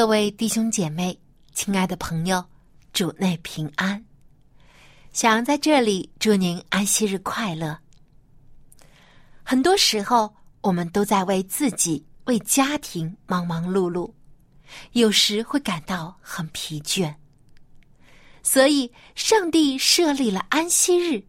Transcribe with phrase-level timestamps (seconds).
[0.00, 1.14] 各位弟兄姐妹，
[1.52, 2.42] 亲爱的朋友，
[2.90, 4.02] 主内平安。
[5.12, 7.78] 想在这里祝您安息日快乐。
[9.42, 14.10] 很多时候，我们都在为自己、为家庭忙忙碌碌，
[14.92, 17.14] 有时会感到很疲倦。
[18.42, 21.22] 所以，上帝设立了安息日，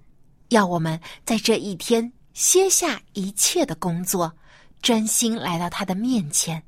[0.48, 4.34] 要我们在这一天歇下一切的工作，
[4.82, 6.64] 专心来到他的面前。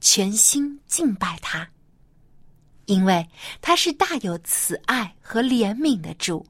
[0.00, 1.68] 全心敬拜他，
[2.84, 3.28] 因为
[3.60, 6.46] 他是大有慈爱和怜悯的主，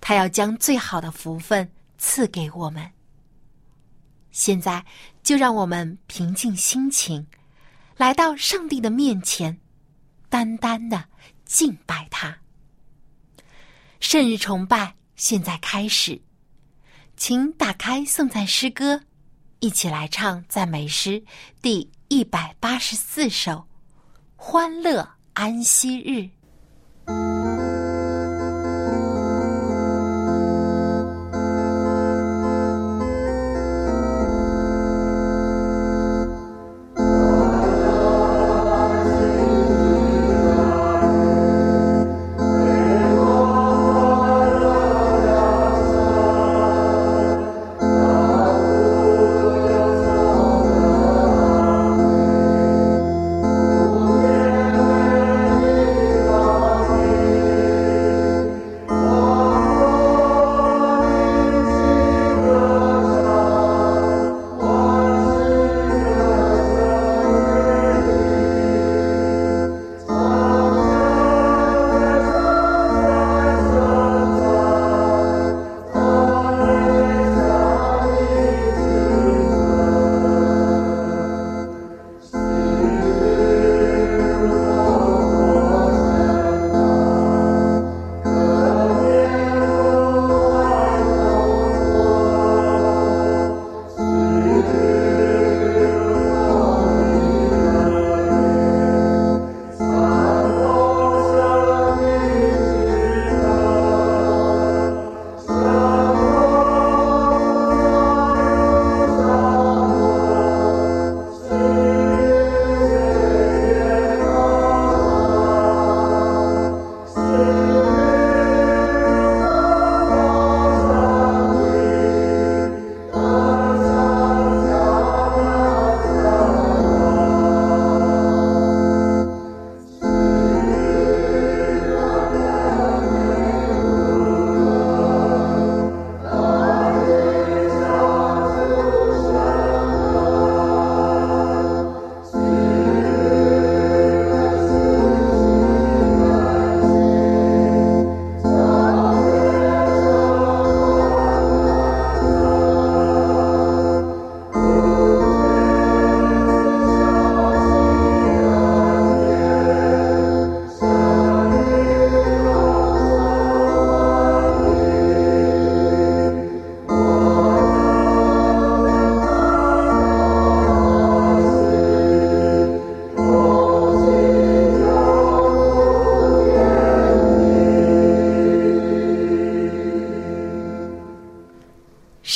[0.00, 2.90] 他要将最好的福分赐给我们。
[4.32, 4.84] 现在
[5.22, 7.24] 就让我们平静心情，
[7.96, 9.56] 来到上帝的面前，
[10.28, 11.04] 单单的
[11.44, 12.36] 敬拜他。
[14.00, 16.20] 圣日崇拜现在开始，
[17.16, 19.00] 请打开颂赞诗歌，
[19.60, 21.22] 一起来唱赞美诗
[21.62, 21.88] 第。
[22.14, 23.64] 一百八十四首，
[24.36, 26.30] 欢乐安息日。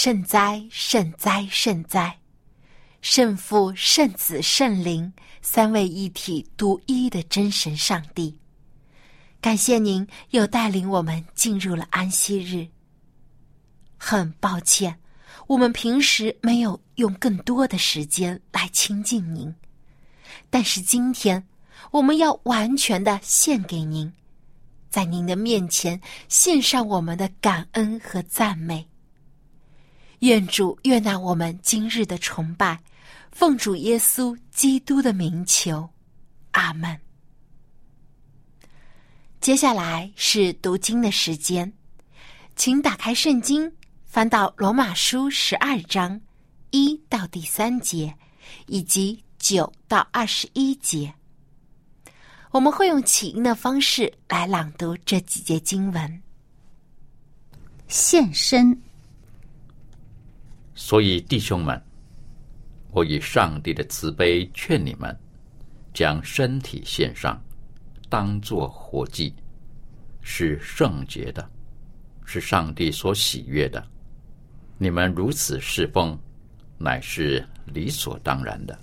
[0.00, 2.16] 圣哉，圣哉，圣哉！
[3.00, 5.12] 圣父、圣子、圣灵
[5.42, 8.38] 三位一体、独一的真神上帝，
[9.40, 12.68] 感谢您又带领我们进入了安息日。
[13.96, 14.96] 很抱歉，
[15.48, 19.52] 我们平时没有用更多的时间来亲近您，
[20.48, 21.44] 但是今天
[21.90, 24.12] 我们要完全的献给您，
[24.90, 28.86] 在您的面前献上我们的感恩和赞美。
[30.20, 32.78] 愿主悦纳我们今日的崇拜，
[33.30, 35.88] 奉主耶稣基督的名求，
[36.50, 36.98] 阿门。
[39.40, 41.72] 接下来是读经的时间，
[42.56, 43.72] 请打开圣经，
[44.04, 46.20] 翻到罗马书十二章
[46.70, 48.12] 一到第三节，
[48.66, 51.14] 以及九到二十一节。
[52.50, 56.22] 我们会用起音的方式来朗读这几节经文。
[57.86, 58.76] 献身，
[60.80, 61.82] 所以弟兄们，
[62.92, 65.14] 我以上帝的慈悲劝你们，
[65.92, 67.36] 将身体献上，
[68.08, 69.34] 当作活祭，
[70.22, 71.50] 是圣洁的，
[72.24, 73.84] 是上帝所喜悦的。
[74.78, 76.16] 你们如此侍奉，
[76.78, 78.78] 乃是理所当然的。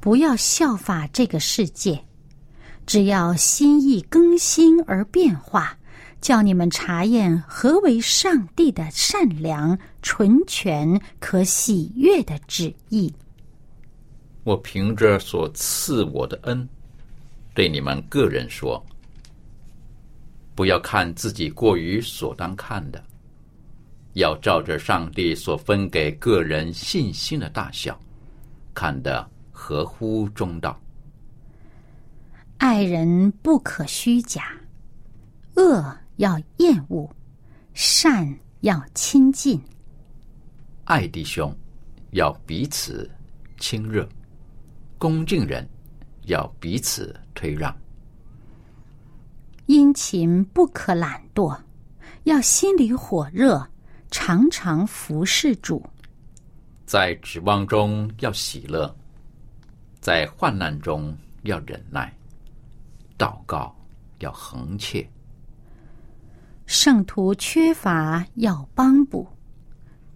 [0.00, 2.04] 不要效法这个世界，
[2.84, 5.78] 只要心意更新而变化，
[6.20, 10.88] 叫你们查验何为上帝的善良、纯全、
[11.18, 13.12] 可喜悦的旨意。
[14.44, 16.66] 我凭着所赐我的恩，
[17.52, 18.80] 对你们个人说：
[20.54, 23.02] 不要看自己过于所当看的，
[24.12, 27.98] 要照着上帝所分给个人信心的大小，
[28.72, 30.80] 看得合乎中道。
[32.58, 34.56] 爱人不可虚假，
[35.56, 35.84] 恶
[36.18, 37.10] 要厌恶，
[37.74, 39.60] 善要亲近。
[40.86, 41.52] 爱弟兄
[42.12, 43.10] 要彼此
[43.58, 44.08] 亲热，
[44.98, 45.68] 恭敬人
[46.26, 47.76] 要彼此推让。
[49.66, 51.58] 殷勤不可懒惰，
[52.22, 53.68] 要心里火热，
[54.12, 55.84] 常常服侍主。
[56.84, 58.94] 在指望中要喜乐，
[60.00, 61.12] 在患难中
[61.42, 62.16] 要忍耐，
[63.18, 63.74] 祷告
[64.20, 65.04] 要恒切。
[66.64, 69.26] 圣徒缺乏要帮补，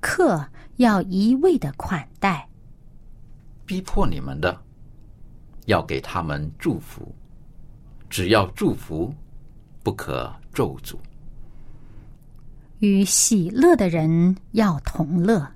[0.00, 0.44] 客
[0.80, 2.48] 要一味的款待。
[3.66, 4.58] 逼迫你们的，
[5.66, 7.02] 要给他们祝福；
[8.08, 9.14] 只要祝福，
[9.82, 10.96] 不可咒诅。
[12.78, 15.46] 与喜乐的人要同乐，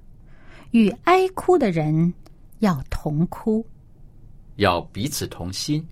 [0.73, 2.12] 与哀哭的人
[2.59, 3.67] 要同哭。
[4.56, 5.82] 要彼此同心，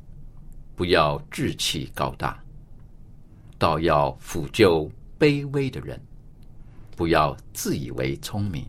[0.77, 2.39] 不要志气高大，
[3.57, 5.99] 倒要抚救卑微的人；
[6.95, 8.63] 不要自以为聪明，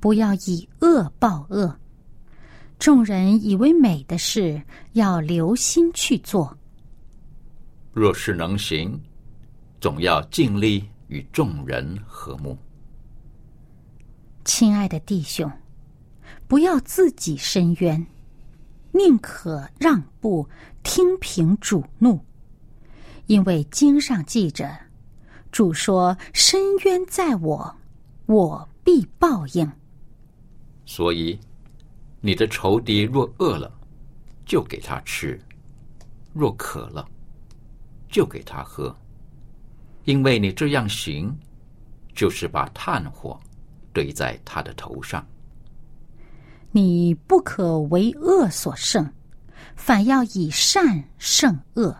[0.00, 1.76] 不要以恶报恶。
[2.78, 4.62] 众人以为美的事，
[4.92, 6.56] 要留心去做。
[7.92, 9.00] 若是能行，
[9.80, 12.56] 总要尽力与众人和睦。
[14.44, 15.50] 亲爱的弟兄，
[16.46, 18.06] 不要自己伸冤，
[18.92, 20.48] 宁可让步，
[20.84, 22.24] 听凭主怒。
[23.26, 24.70] 因为经上记着，
[25.50, 27.76] 主说：“深渊在我，
[28.26, 29.70] 我必报应。”
[30.90, 31.38] 所以，
[32.22, 33.70] 你的仇敌若饿了，
[34.46, 35.38] 就给他吃；
[36.32, 37.06] 若渴了，
[38.08, 38.96] 就给他喝。
[40.06, 41.30] 因为你这样行，
[42.14, 43.38] 就是把炭火
[43.92, 45.24] 堆在他的头上。
[46.72, 49.12] 你不可为恶所胜，
[49.76, 51.94] 反要以善胜恶。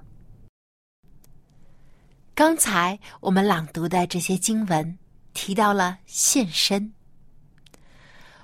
[2.34, 4.98] 刚才我们朗读的这些经文
[5.34, 6.90] 提到了献身。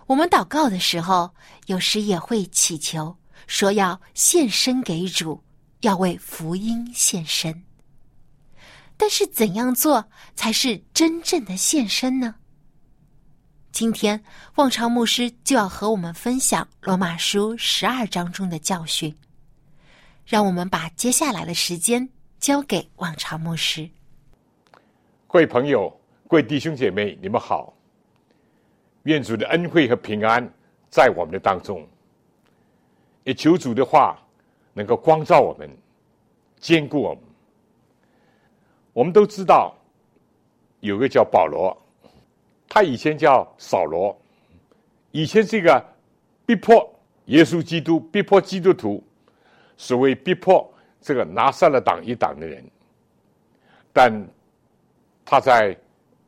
[0.06, 1.34] 我们祷告的时候，
[1.66, 3.16] 有时也会祈求
[3.46, 5.42] 说要献身给主，
[5.80, 7.64] 要为福音献身。
[8.96, 10.04] 但是怎样做
[10.34, 12.34] 才是真正的献身呢？
[13.72, 14.22] 今天
[14.54, 19.14] 望潮牧师就要和我们分享罗马书十二章中的教训。
[20.24, 22.08] 让我们把接下来的时间
[22.38, 23.90] 交给望潮牧师。
[25.26, 25.90] 各位朋友、
[26.28, 27.73] 各位弟兄姐妹，你们好！
[29.04, 30.46] 愿主的恩惠和平安
[30.90, 31.86] 在我们的当中，
[33.22, 34.18] 也求主的话
[34.74, 35.70] 能够光照我们、
[36.58, 37.22] 坚固我们。
[38.92, 39.74] 我们都知道，
[40.80, 41.76] 有个叫保罗，
[42.68, 44.16] 他以前叫扫罗，
[45.10, 45.84] 以前是一个
[46.46, 46.88] 逼迫
[47.26, 49.02] 耶稣基督、逼迫基督徒。
[49.76, 52.64] 所谓逼迫这个拿撒勒党一党的人，
[53.92, 54.28] 但
[55.24, 55.76] 他在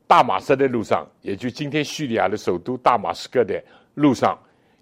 [0.06, 3.62] 大马士的路上，也就今天叙利亚的首都大马士革的
[3.94, 4.38] 路上，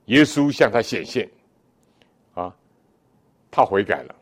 [0.06, 1.28] 耶稣向他显现，
[2.34, 2.54] 啊，
[3.50, 4.14] 他悔改了，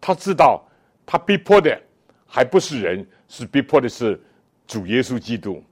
[0.00, 0.62] 他知道
[1.04, 1.80] 他逼迫的
[2.26, 4.20] 还不是人，是逼迫的是
[4.66, 5.62] 主耶稣基督，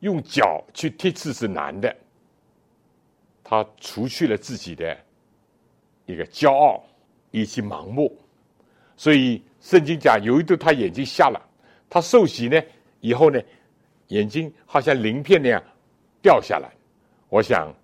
[0.00, 1.94] 用脚去踢刺是难的，
[3.42, 4.96] 他除去了自己的
[6.06, 6.84] 一个骄傲。
[7.36, 8.16] 以及盲目，
[8.96, 11.42] 所以圣经讲有一度他眼睛瞎了，
[11.90, 12.62] 他受洗呢
[13.00, 13.42] 以后呢，
[14.08, 15.62] 眼睛好像鳞片那样
[16.22, 16.70] 掉下来。
[17.28, 17.74] 我想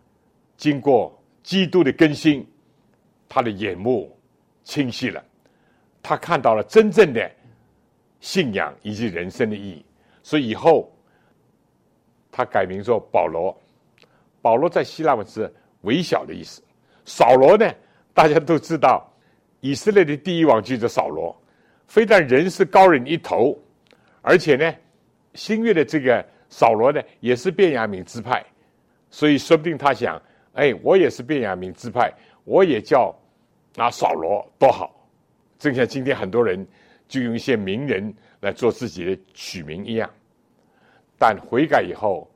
[0.57, 2.47] 经过基督的更新，
[3.29, 4.17] 他的眼目
[4.63, 5.25] 清晰了，
[6.03, 7.31] 他看到了真正的
[8.21, 9.85] 信仰以及人生的意义。
[10.23, 10.93] 所以以后
[12.31, 13.59] 他改名做保罗，
[14.43, 16.63] 保罗在希腊文是微小的意思。
[17.07, 17.69] 扫罗呢，
[18.13, 19.11] 大家都知道，
[19.61, 21.35] 以色列的第一王就是扫罗，
[21.89, 23.59] 非但人是高人一头，
[24.21, 24.73] 而且呢，
[25.35, 28.45] 新月的这个扫罗呢，也是变雅悯支派，
[29.11, 30.21] 所以说不定他想，
[30.55, 32.13] 哎，我也是变雅悯支派，
[32.45, 33.15] 我也叫
[33.77, 35.09] 啊扫罗多好。
[35.59, 36.67] 正像今天很多人
[37.07, 40.11] 就用一些名人来做自己的取名一样，
[41.19, 42.29] 但悔改以后，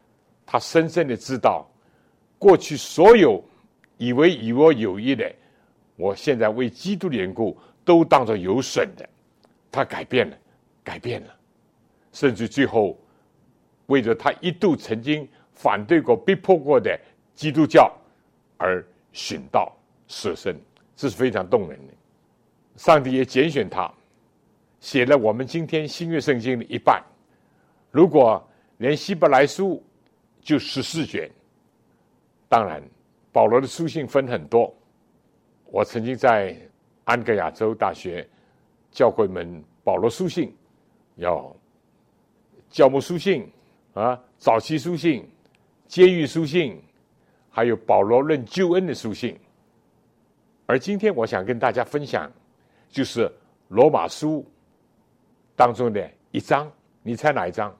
[0.47, 1.67] 他深深的知道，
[2.39, 3.43] 过去所有
[3.97, 5.35] 以为与我有益的，
[5.97, 9.09] 我现在为基督的缘故都当作有损的。
[9.73, 10.37] 他改变了，
[10.85, 11.34] 改变了，
[12.14, 12.97] 甚至最后
[13.87, 16.99] 为着他一度曾经反对过、逼迫过的
[17.35, 17.92] 基督教
[18.56, 20.56] 而殉道舍身，
[20.94, 21.92] 这是非常动人的。
[22.76, 23.92] 上帝也拣选他，
[24.78, 27.02] 写了我们今天新约圣经的一半。
[27.90, 28.42] 如果
[28.78, 29.83] 连希伯来书
[30.40, 31.28] 就十四卷，
[32.49, 32.80] 当然
[33.33, 34.73] 保罗的书信分很多。
[35.66, 36.56] 我曾经在
[37.02, 38.26] 安格亚州大学
[38.92, 40.54] 教过一门保罗书信，
[41.16, 41.54] 要
[42.75, 43.49] 教牧书信
[43.93, 45.25] 啊，早期书信、
[45.87, 46.83] 监狱书信，
[47.49, 49.38] 还有保罗论救恩的书信。
[50.66, 52.31] 而今天我想跟大家分享。
[52.90, 53.31] 就是
[53.69, 54.45] 罗马书
[55.57, 56.71] 当中的一章，
[57.02, 57.76] 你猜哪一章？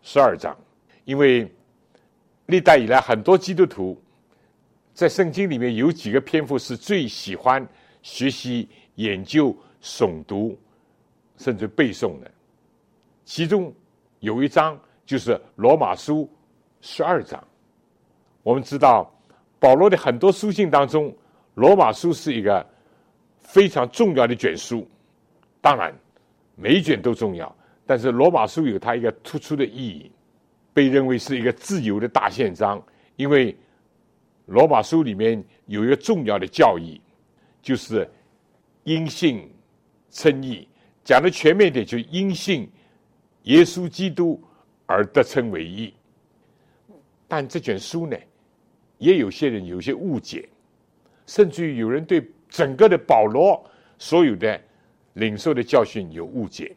[0.00, 0.56] 十二章。
[1.04, 1.50] 因为
[2.46, 4.02] 历代以来很多基督徒
[4.94, 7.66] 在圣经里面有几个篇幅是最喜欢
[8.00, 10.58] 学习、研究、诵读，
[11.36, 12.30] 甚至背诵的。
[13.26, 13.70] 其中
[14.24, 16.28] 有一章就是罗马书
[16.80, 17.42] 十二章。
[18.42, 19.08] 我们知道
[19.60, 21.14] 保罗的很多书信当中，
[21.54, 22.66] 罗马书是一个。
[23.46, 24.88] 非常重要的卷书，
[25.60, 25.94] 当然
[26.56, 27.54] 每一卷都重要，
[27.86, 30.10] 但是罗马书有它一个突出的意义，
[30.72, 32.82] 被认为是一个自由的大宪章。
[33.16, 33.54] 因为
[34.46, 37.00] 罗马书里面有一个重要的教义，
[37.62, 38.10] 就是
[38.84, 39.48] 因信
[40.10, 40.66] 称义，
[41.04, 42.68] 讲的全面一点，就因信
[43.44, 44.38] 耶稣基督
[44.84, 45.94] 而得称为义。
[47.26, 48.16] 但这卷书呢，
[48.98, 50.46] 也有些人有些误解，
[51.26, 52.22] 甚至于有人对。
[52.46, 53.60] 整个的保罗
[53.98, 54.60] 所有的
[55.14, 56.72] 领受的教训有误解，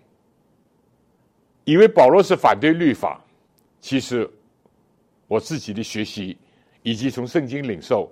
[1.65, 3.23] 以为保罗是反对律法。
[3.79, 4.27] 其实
[5.27, 6.35] 我自己的学习
[6.81, 8.11] 以及从圣经领受，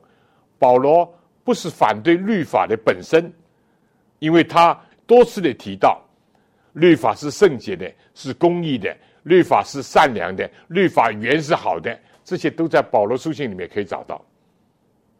[0.59, 1.11] 保罗
[1.43, 3.33] 不是反对律法的本身，
[4.19, 5.99] 因为他多次的提到，
[6.75, 14.23] 律法是圣洁的，是公义的，律法是善良的，律法原是好的，这些都在保罗书信里面可以找到。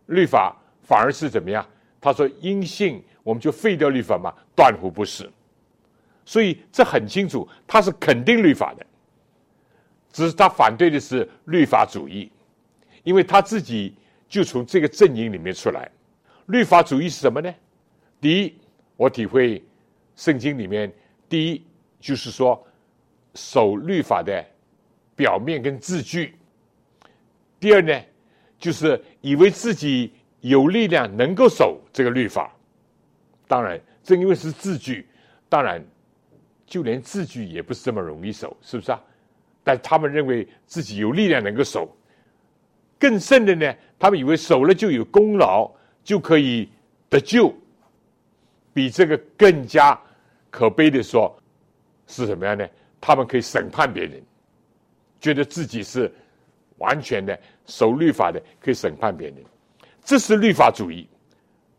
[0.07, 1.65] 律法反而是怎么样？
[1.99, 4.31] 他说：“因信我们就废掉律法嘛？
[4.55, 5.27] 断乎不是。
[6.23, 8.85] 所以这很清楚，他是肯定律法的，
[10.11, 12.31] 只是他反对的是律法主义，
[13.03, 13.95] 因为他自己
[14.27, 15.89] 就从这个阵营里面出来。
[16.47, 17.51] 律法主义是什么呢？
[18.21, 18.55] 第一，
[18.97, 19.63] 我体会
[20.15, 20.93] 圣经里面，
[21.35, 21.61] 第一
[21.99, 22.65] 就是说
[23.33, 24.41] 守律法的
[25.17, 26.31] 表面跟字句；
[27.59, 28.01] 第二呢，
[28.57, 32.55] 就是以为自己。”有力量能够守这个律法，
[33.47, 35.07] 当然正因为是字句，
[35.49, 35.83] 当然
[36.67, 39.01] 就连字句也不是这么容易守，是不是啊？
[39.63, 41.89] 但他们认为自己有力量能够守，
[42.99, 45.67] 更甚的呢，他们以为守了就有功劳，
[46.03, 46.69] 就可以
[47.09, 47.51] 得救。
[48.71, 49.99] 比这个更加
[50.55, 51.37] 可悲的说，
[52.07, 52.65] 是什么样呢？
[53.01, 54.23] 他们可以审判别人，
[55.19, 56.09] 觉得自己是
[56.77, 59.43] 完全的守律法的，可以审判别人。
[60.01, 61.09] 这是律法主义，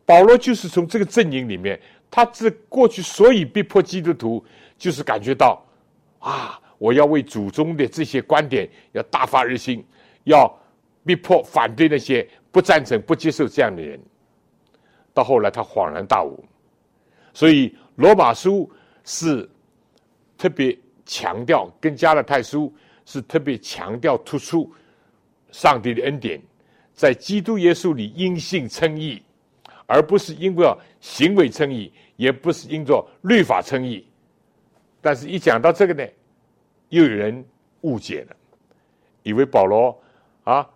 [0.05, 1.81] 保罗就是从这个阵营里面，
[2.11, 4.45] 他这过去所以逼迫基督徒，
[4.77, 5.65] 就是感觉到，
[6.19, 9.83] 啊，我要为祖宗的这些观点要大发热心，
[10.25, 10.55] 要
[11.03, 13.99] 逼迫反对那些不赞成、不接受这样的人。
[15.15, 16.45] 到后来他恍然大悟，
[17.33, 18.71] 所以罗马书
[19.05, 19.49] 是
[20.39, 22.73] 特别强调，跟加勒泰书
[23.05, 24.73] 是特别强调突出
[25.51, 26.41] 上帝的恩典。
[26.95, 29.23] 在基督耶稣里因信称义，
[29.87, 30.67] 而不是因为
[31.01, 34.07] 行为称义，也不是因着律法称义。
[35.03, 36.03] 但是，一讲到这个呢，
[36.89, 37.45] 又有人
[37.83, 38.37] 误解了，
[39.23, 39.97] 以为保罗
[40.45, 40.69] 啊，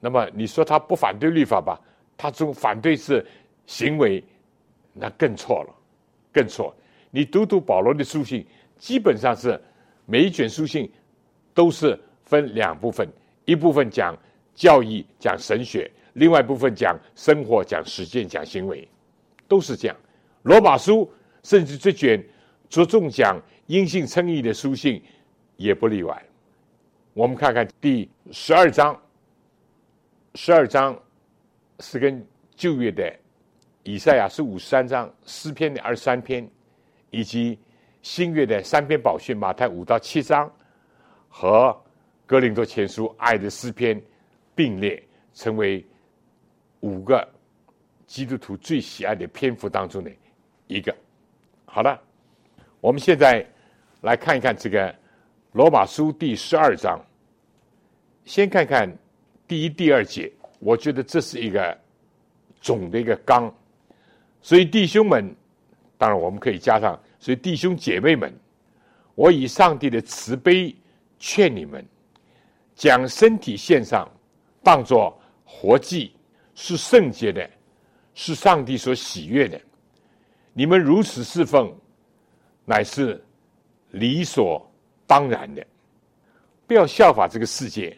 [0.00, 1.80] 那么你说他不反对律法吧？
[2.16, 3.24] 他总反对是
[3.66, 4.24] 行为，
[4.92, 5.74] 那更错了，
[6.34, 6.74] 更错。
[7.10, 8.44] 你读读保罗的书信，
[8.76, 9.58] 基本上是
[10.04, 10.90] 每一卷书信
[11.54, 13.08] 都是分两部分，
[13.46, 14.14] 一部分讲。
[14.56, 18.86] 教义讲神学，另外一部分讲生活、讲实践、讲行为，
[19.48, 19.96] 都是这样。
[20.44, 21.12] 罗马书
[21.42, 22.24] 甚至这卷
[22.68, 23.36] 着重讲
[23.66, 25.02] 因信称义的书信，
[25.56, 26.24] 也不例外。
[27.14, 28.96] 我们看看第十二章，
[30.36, 30.96] 十二章
[31.80, 32.24] 是跟
[32.54, 33.12] 旧约的
[33.84, 36.46] 以赛亚是五十三章，诗篇的二十三篇，
[37.10, 37.58] 以及
[38.02, 40.50] 新约的三篇宝训，马太五到七章
[41.28, 41.74] 和
[42.26, 44.02] 格林多前书爱的诗篇
[44.54, 45.02] 并列，
[45.34, 45.84] 成为
[46.80, 47.26] 五个
[48.06, 50.10] 基督徒最喜爱的篇幅当中的
[50.66, 50.94] 一个。
[51.64, 52.00] 好了，
[52.80, 53.46] 我们现在
[54.00, 54.94] 来看一看这个
[55.52, 57.00] 罗马书第十二章，
[58.24, 58.92] 先看看。
[59.46, 61.78] 第一、第二节，我觉得这是一个
[62.62, 63.54] 总的一个纲，
[64.44, 65.34] 所以弟兄们，
[65.96, 68.30] 当然我们可以加上，所以弟兄姐妹们，
[69.14, 70.76] 我以上帝的慈悲
[71.18, 71.82] 劝你们，
[72.74, 74.06] 将身体献上，
[74.62, 76.14] 当作活祭，
[76.54, 77.48] 是圣洁的，
[78.12, 79.58] 是上帝所喜悦的。
[80.52, 81.74] 你们如此侍奉，
[82.66, 83.24] 乃是
[83.92, 84.70] 理所
[85.06, 85.66] 当然的，
[86.66, 87.96] 不要效法这个世界。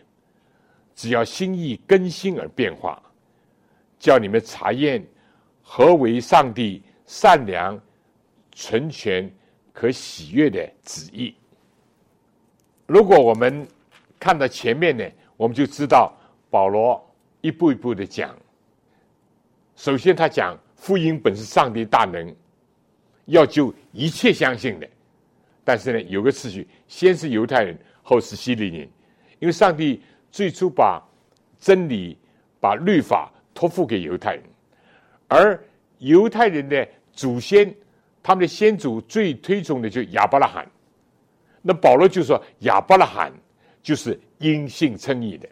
[0.95, 3.03] 只要心意更新而变化，
[3.99, 5.05] 叫你们查验
[5.69, 7.79] 何为上帝善良、
[8.53, 9.29] 纯全、
[9.73, 11.35] 可喜悦的旨意。
[12.87, 13.67] 如果我们
[14.21, 15.05] 看到前面呢，
[15.37, 16.17] 我们就知道
[16.49, 17.05] 保罗
[17.41, 18.33] 一步一步的讲。
[19.75, 22.33] 首先，他讲福音本是上帝大能，
[23.25, 24.89] 要救一切相信的。
[25.65, 28.89] 但是呢，有个次序，先是犹太人，后是希利人，
[29.41, 30.01] 因为上帝。
[30.29, 31.03] 最初把
[31.59, 32.19] 真理、
[32.61, 34.43] 把律法托付给犹太人，
[35.29, 35.59] 而
[35.99, 37.75] 犹太人的祖先，
[38.23, 40.67] 他们的先祖最推崇的就亚伯拉罕。
[41.63, 43.33] 那保罗就说亚伯拉罕
[43.83, 45.49] 就是因信称义的。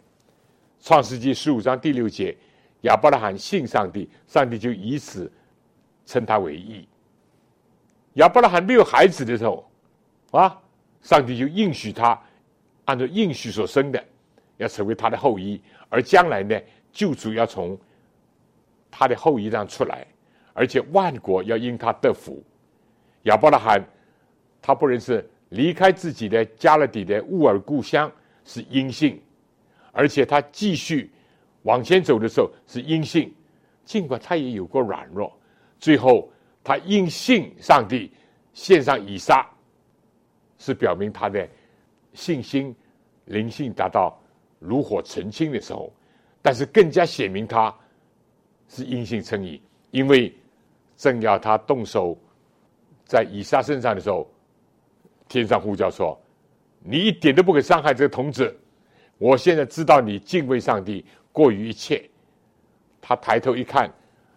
[0.79, 2.35] 创世纪十五章第六节，
[2.81, 5.31] 亚伯拉罕信上帝，上帝就以此
[6.05, 6.87] 称他为义。
[8.13, 9.69] 亚伯拉罕没有孩子的时候，
[10.31, 10.57] 啊，
[11.01, 12.21] 上帝就应许他，
[12.85, 14.03] 按照应许所生的。
[14.57, 16.57] 要成为他的后裔，而将来呢，
[16.93, 17.77] 救主要从
[18.97, 20.07] 他的后裔上出来，
[20.53, 22.41] 而且万国要因他得福。
[23.23, 23.83] 亚伯拉罕
[24.61, 28.09] 他不认识离开自己的加勒底的乌尔故乡
[28.45, 29.21] 是阴性，
[29.91, 31.11] 而且他继续
[31.63, 33.33] 往前走的时候是阴性，
[33.83, 35.37] 尽管他也有过软弱，
[35.77, 36.31] 最后
[36.63, 38.09] 他因信上帝
[38.53, 39.45] 献上以撒，
[40.57, 41.45] 是表明他的
[42.13, 42.73] 信心
[43.25, 44.17] 灵性达到。
[44.59, 45.93] 炉火纯青的时候，
[46.41, 47.71] 但是更加显明他
[48.67, 50.33] 是阴性称义，因为
[50.95, 52.17] 正要他动手
[53.05, 54.29] 在以撒身上的时候，
[55.27, 56.19] 天上呼叫说
[56.83, 58.55] ：“你一点都不可伤害这个童子。”
[59.17, 62.03] 我现在知道你敬畏上帝过于一切。
[63.01, 63.89] 他抬头一看，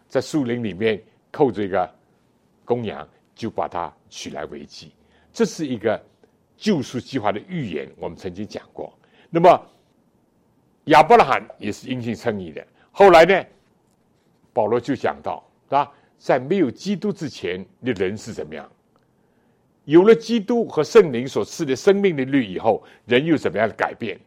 [0.07, 1.95] 在树林里面扣着一个
[2.65, 4.93] 公羊，就把它取来为祭。
[5.33, 6.01] 这是一个
[6.57, 8.93] 救赎计划的预言，我们曾经讲过。
[9.31, 9.67] 那么。
[10.89, 12.67] 亚伯拉罕也是阴性称义的。
[12.91, 13.45] 后来呢，
[14.59, 15.93] 保罗就讲到，是吧？
[16.19, 18.69] 在没有基督之前的人是怎么样？
[19.85, 24.19] 有了基督和圣灵所赐的生命的律以后，人又怎么样的改变？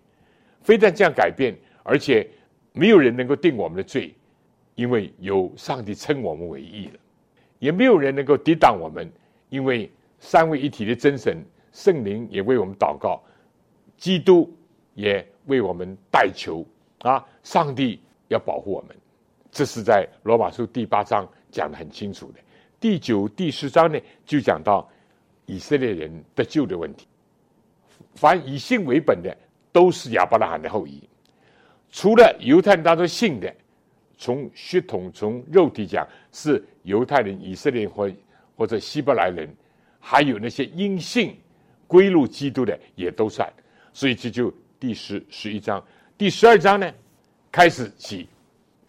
[0.62, 2.26] 非但这样改变，而且
[2.72, 4.16] 没有人能够定我们的罪，
[4.76, 7.00] 因为有上帝称我们为义了；
[7.60, 9.12] 也没有人能够抵挡我们，
[9.50, 13.22] 因为三位一体的真神圣灵也为我们祷告，
[13.98, 14.50] 基督
[14.94, 15.28] 也。
[15.48, 16.64] 为我们代求
[17.00, 17.28] 啊！
[17.42, 18.96] 上帝要保护我们，
[19.52, 22.40] 这是在罗马书第八章讲的很清楚的。
[22.80, 24.90] 第九、第十章呢，就讲到
[25.46, 27.06] 以色列人得救的问题。
[28.16, 29.36] 凡以信为本的，
[29.72, 31.02] 都是亚伯拉罕的后裔。
[31.92, 33.54] 除了犹太人当中信的，
[34.18, 38.12] 从血统、从肉体讲是犹太人、以色列或
[38.56, 39.48] 或者希伯来人，
[40.00, 41.38] 还有那些因信
[41.88, 43.52] 归入基督的，也都算。
[43.94, 44.54] 所以这就。
[44.82, 45.86] 第十十一章，
[46.18, 46.92] 第十二章呢，
[47.52, 48.28] 开始起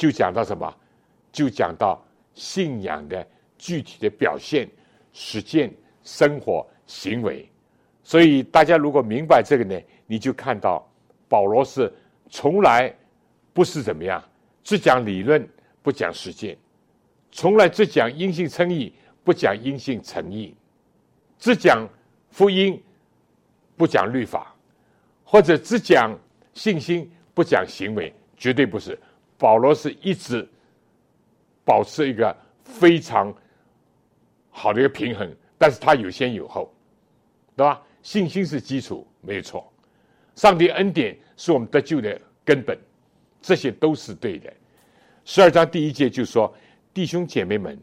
[0.02, 0.74] 就讲到什么？
[1.30, 3.24] 就讲到信仰的
[3.56, 4.68] 具体的表现、
[5.12, 7.48] 实践、生活、行为。
[8.02, 10.84] 所以大家如果明白这个呢，你就看到
[11.28, 11.88] 保罗是
[12.28, 12.92] 从来
[13.52, 14.20] 不是怎么样，
[14.64, 15.48] 只讲理论
[15.82, 16.58] 不讲实践，
[17.30, 20.52] 从来只讲阴性称义不讲阴性诚意，
[21.38, 21.88] 只讲
[22.28, 22.82] 福音
[23.76, 24.52] 不讲律法。
[25.22, 26.18] 或者只讲
[26.54, 28.98] 信心不讲行为，绝对不是。
[29.42, 30.48] 保罗是一直
[31.64, 33.34] 保持一个非常
[34.50, 35.28] 好的一个平衡，
[35.58, 36.72] 但是他有先有后，
[37.56, 37.82] 对吧？
[38.04, 39.68] 信心是基础，没有错。
[40.36, 42.78] 上帝恩典是我们得救的根本，
[43.40, 44.52] 这些都是对的。
[45.24, 46.54] 十二章第一节就说
[46.94, 47.76] ：“弟兄姐妹们，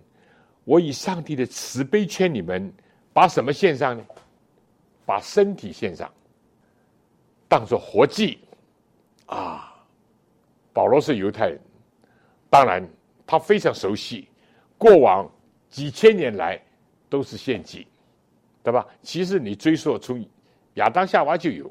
[0.64, 2.72] 我以上帝的慈悲劝你们，
[3.12, 4.06] 把什么献上呢？
[5.06, 6.10] 把身体献上。”
[7.50, 8.40] 当做活祭，
[9.26, 9.69] 啊，
[10.74, 11.60] 保罗是犹太人，
[12.50, 12.88] 当然
[13.26, 14.28] 他非常熟悉
[14.78, 15.30] 过往
[15.70, 16.60] 几千年来
[17.10, 17.88] 都是献祭，
[18.64, 18.88] 对吧？
[19.02, 20.26] 其实你追溯从
[20.76, 21.66] 亚当夏娃就有，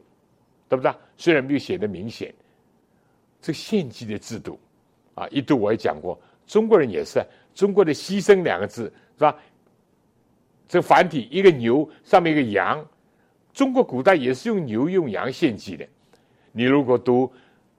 [0.69, 0.93] 对不对？
[1.17, 2.35] 虽然没有写的明显，
[3.41, 4.59] 这献祭的制度
[5.15, 9.37] 啊，一度我也讲过，中国人也是中国的牺牲两个字是吧？
[10.69, 12.87] 这繁体一个牛上面一个羊，
[13.55, 15.89] 中国古代也是用牛用羊献祭的。
[16.53, 17.33] 你如果读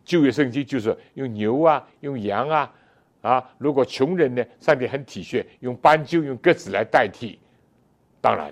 [0.10, 2.74] 旧约圣经，就是用牛啊，用羊啊，
[3.22, 7.38] 啊，如果穷人呢，上帝很体恤，用斑鸠、用鸽子来代替。
[8.20, 8.52] 当然，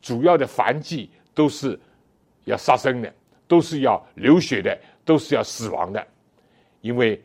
[0.00, 1.76] 主要的繁祭都是
[2.44, 3.12] 要杀生的，
[3.48, 6.06] 都是要流血的，都是要死亡的，
[6.82, 7.20] 因为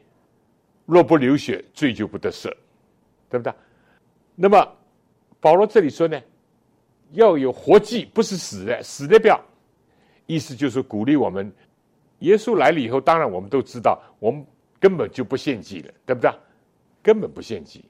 [0.87, 2.49] 若不流血，罪就不得赦，
[3.29, 3.53] 对不对？
[4.35, 4.75] 那么。
[5.41, 6.21] 保罗这里说呢，
[7.11, 9.39] 要有活祭，不是死的，死的不要。
[10.25, 11.49] 意思就是鼓励我们，
[12.19, 14.45] 耶稣来了以后，当然我们都知道，我们
[14.79, 16.31] 根本就不献祭了，对不对？
[17.01, 17.85] 根本不献祭，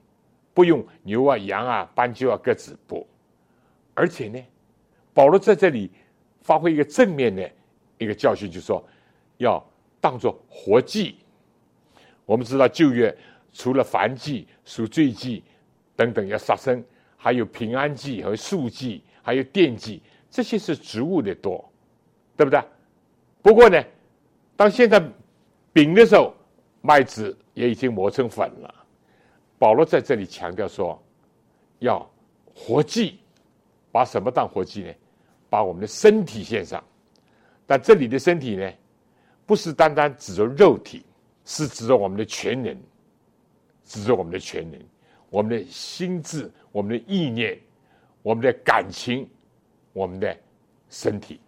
[0.53, 3.05] 不用牛啊、羊啊、斑鸠啊、鸽子不。
[3.93, 4.39] 而且呢，
[5.13, 5.91] 保罗在这里
[6.41, 7.49] 发挥一个正面的
[7.97, 8.83] 一个教训，就是说
[9.37, 9.63] 要
[9.99, 11.17] 当做活祭。
[12.25, 13.15] 我们知道旧约
[13.51, 15.43] 除了燔祭、赎罪祭
[15.95, 16.83] 等等要杀生。
[17.21, 21.69] 还有平安祭和素祭，还有奠祭，这些是植物的多，
[22.37, 22.57] 对不对？
[23.41, 23.83] 不过呢，
[24.59, 25.01] 当现在
[25.71, 26.35] 饼的时候，
[26.81, 28.75] 麦子也已经磨成粉了。
[29.57, 31.01] 保罗在这里强调说，
[31.79, 32.05] 要
[32.53, 33.19] 活祭，
[33.89, 34.93] 把什么当活祭呢？
[35.49, 36.83] 把我们的身体献上。
[37.65, 38.69] 但这里的身体呢，
[39.45, 41.05] 不是单单指着肉体，
[41.45, 42.77] 是指着我们的全人，
[43.85, 44.85] 指着我们的全人。
[45.29, 47.57] 我们的心智、我们的意念、
[48.21, 49.25] 我们的感情、
[49.93, 50.37] 我们的
[50.89, 51.39] 身体，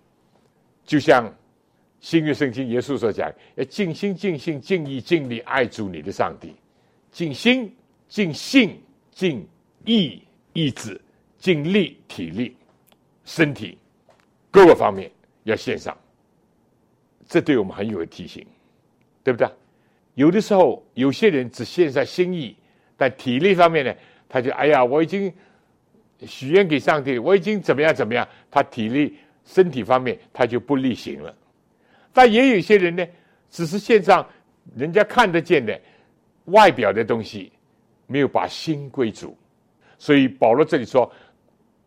[0.86, 1.30] 就像
[2.02, 6.54] 新约圣经耶稣所讲：要尽心、尽性、尽意、尽力爱主你的上帝，
[7.12, 7.74] 尽心、
[8.10, 8.78] 尽性、
[9.12, 9.48] 尽
[9.86, 10.22] 意、
[10.54, 11.00] 意志、
[11.38, 12.54] 尽力、体力、
[13.24, 13.78] 身体
[14.50, 15.10] 各个方面
[15.44, 15.96] 要献上。
[17.28, 18.46] 这对我们很有提醒，
[19.24, 19.48] 对不对？
[20.16, 22.56] 有的时候，有些人只献上心意。
[22.98, 23.96] 但体力方面呢，
[24.28, 25.32] 他就哎呀，我已经
[26.26, 31.36] 许愿给上帝，我已经怎么样怎么样，他体力身体方面他就不力行了。
[32.13, 33.06] 但也有些人呢，
[33.50, 34.28] 只是献上
[34.76, 35.80] 人家看得见的
[36.45, 37.52] 外表的东西，
[38.08, 39.38] 没有把心归主。
[39.97, 41.12] 所以保罗这里说，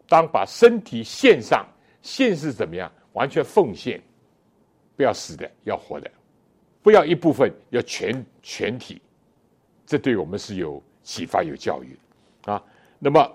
[0.08, 1.66] 当把身体献上，
[2.02, 2.90] 献是怎么样？
[3.12, 4.00] 完全奉献，
[4.96, 6.10] 不要死的，要活的，
[6.82, 9.00] 不要一部分，要全全体。
[9.86, 10.82] 这对我们是有。
[11.06, 11.94] 启发有教育，
[12.46, 12.64] 啊，
[12.98, 13.30] 那么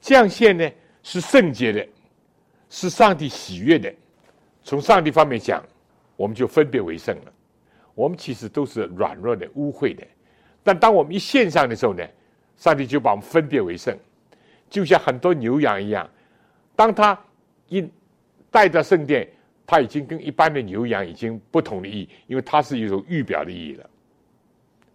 [0.00, 0.66] 降献呢
[1.02, 1.86] 是圣洁的，
[2.70, 3.94] 是上帝喜悦的。
[4.64, 5.62] 从上帝方面讲，
[6.20, 7.32] 我们就分别为圣了。
[7.94, 10.06] 我们其实都是软弱的、污秽的，
[10.62, 12.06] 但当我们一献上的时候呢，
[12.58, 13.96] 上帝就把我们分别为圣，
[14.68, 16.06] 就像很多牛羊一样。
[16.76, 17.18] 当他
[17.68, 17.88] 一
[18.50, 19.26] 带到圣殿，
[19.66, 23.88] 他已经跟一般的牛羊已经不同的意义，因为它是一种预表的意义了。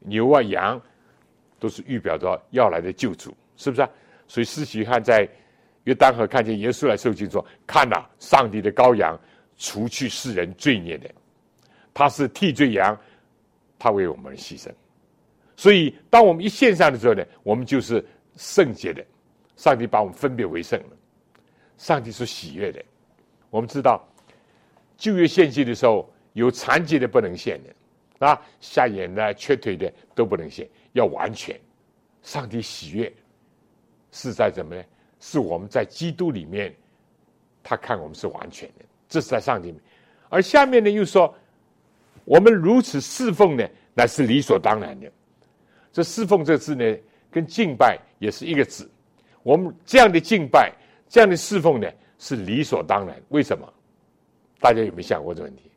[0.02, 0.80] 牛啊，羊。
[1.58, 3.90] 都是预表着要来的救主，是不是啊？
[4.28, 5.28] 所以，施洗约翰在
[5.86, 9.18] 约旦河看见耶稣来受惊，说：“看呐，上帝的羔羊，
[9.58, 11.10] 除去世人罪孽的，
[11.94, 12.98] 他是替罪羊，
[13.80, 14.70] 他为我们牺牲。
[15.56, 19.04] 所以，当我们一献上的时候呢，我们就是圣洁的。
[19.56, 20.98] 上帝把我们分别为圣了。
[21.78, 22.84] 上帝是喜悦的。
[23.50, 24.06] 我们知道，
[24.98, 31.58] 旧约献祭的时候，有残疾的不能献的，啊，瞎眼的、缺腿的都不能献。”要完全，
[32.22, 33.14] 上帝喜悦
[34.12, 34.84] 是在怎么呢？
[35.22, 36.76] 是我们在基督里面，
[37.64, 39.74] 他看我们是完全的，这是在上帝。
[40.30, 41.34] 而下面呢又说，
[42.24, 45.12] 我们如此侍奉呢，乃是理所当然的。
[45.92, 46.98] 这侍奉这字呢，
[47.32, 48.90] 跟敬拜也是一个字。
[49.44, 50.74] 我们这样的敬拜，
[51.08, 51.88] 这样的侍奉呢，
[52.18, 53.16] 是理所当然。
[53.30, 53.72] 为什么？
[54.60, 55.70] 大家有没有想过这个问题？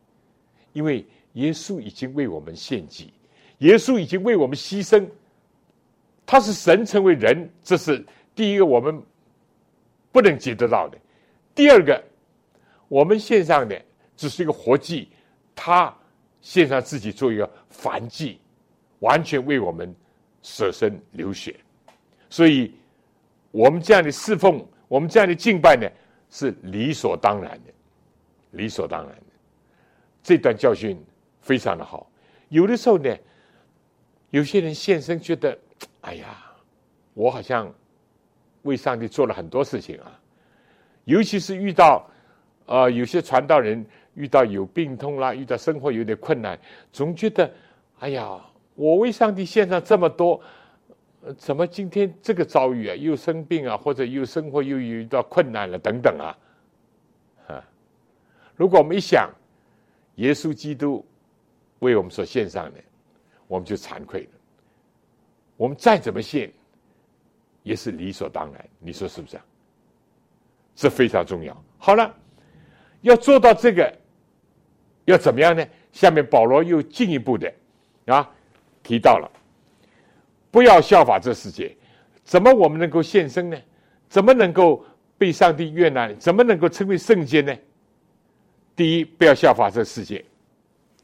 [0.72, 3.12] 因为耶稣已经为我们献祭。
[3.58, 5.06] 耶稣已经为我们牺牲，
[6.24, 9.00] 他是神成为人，这是第一个我们
[10.10, 10.96] 不能接得到的。
[11.54, 12.02] 第二个，
[12.88, 13.80] 我们献上的
[14.16, 15.08] 只是一个活祭，
[15.54, 15.94] 他
[16.40, 18.40] 献上自己做一个凡祭，
[19.00, 19.94] 完全为我们
[20.42, 21.54] 舍身流血。
[22.28, 22.74] 所以，
[23.50, 25.88] 我们这样的侍奉，我们这样的敬拜呢，
[26.30, 27.72] 是理所当然的，
[28.52, 29.22] 理所当然的。
[30.22, 31.00] 这段教训
[31.40, 32.10] 非常的好，
[32.48, 33.16] 有的时候呢。
[34.30, 35.58] 有些人现身，觉得，
[36.02, 36.36] 哎呀，
[37.14, 37.72] 我好像
[38.60, 40.20] 为上帝做了很多事情啊。
[41.06, 42.06] 尤其是遇到，
[42.68, 46.58] 呃，有些传道人遇到有病痛啦，遇到生活有点困难，
[46.92, 47.50] 总觉得
[47.98, 48.38] 哎呀，
[48.74, 50.38] 我为上帝献上这么多，
[51.38, 56.36] 怎么今天这个遭遇啊，又生病啊，或者又生活又遇到困难了等等啊，
[57.46, 57.64] 啊！
[58.54, 59.30] 如果我们一想，
[60.16, 61.02] 耶稣基督
[61.78, 62.80] 为我们所献上的，
[63.46, 64.30] 我们就惭愧了。
[65.56, 66.52] 我们再怎么献，
[67.62, 68.68] 也是理所当然。
[68.78, 69.44] 你说是不是啊？
[70.74, 71.64] 这非常重要。
[71.78, 72.14] 好了，
[73.00, 73.92] 要做到这个，
[75.04, 75.66] 要怎么样呢？
[75.92, 77.52] 下面保罗又进一步的
[78.06, 78.30] 啊
[78.82, 79.30] 提到了，
[80.50, 81.74] 不要效法这世界。
[82.24, 83.56] 怎么我们能够献身呢？
[84.08, 84.84] 怎么能够
[85.16, 86.12] 被上帝悦纳？
[86.14, 87.56] 怎么能够称为圣洁呢？
[88.76, 90.22] 第一，不要效法这世界；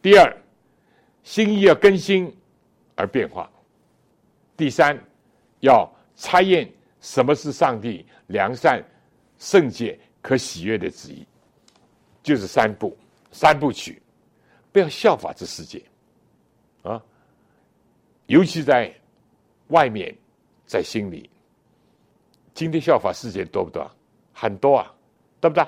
[0.01, 0.37] 第二，
[1.23, 2.33] 心意要更新
[2.95, 3.51] 而变化。
[4.57, 4.99] 第三，
[5.61, 8.85] 要查验什么是上帝良善、
[9.39, 11.27] 圣洁、可喜悦的旨意，
[12.25, 12.97] 就是三部
[13.31, 14.03] 三部曲，
[14.73, 15.81] 不要效法这世界，
[16.83, 17.01] 啊，
[18.27, 18.93] 尤其在
[19.69, 20.13] 外面，
[20.67, 21.31] 在心里。
[22.53, 23.89] 今天效法世界多不多？
[24.33, 24.93] 很多啊，
[25.41, 25.65] 对不对？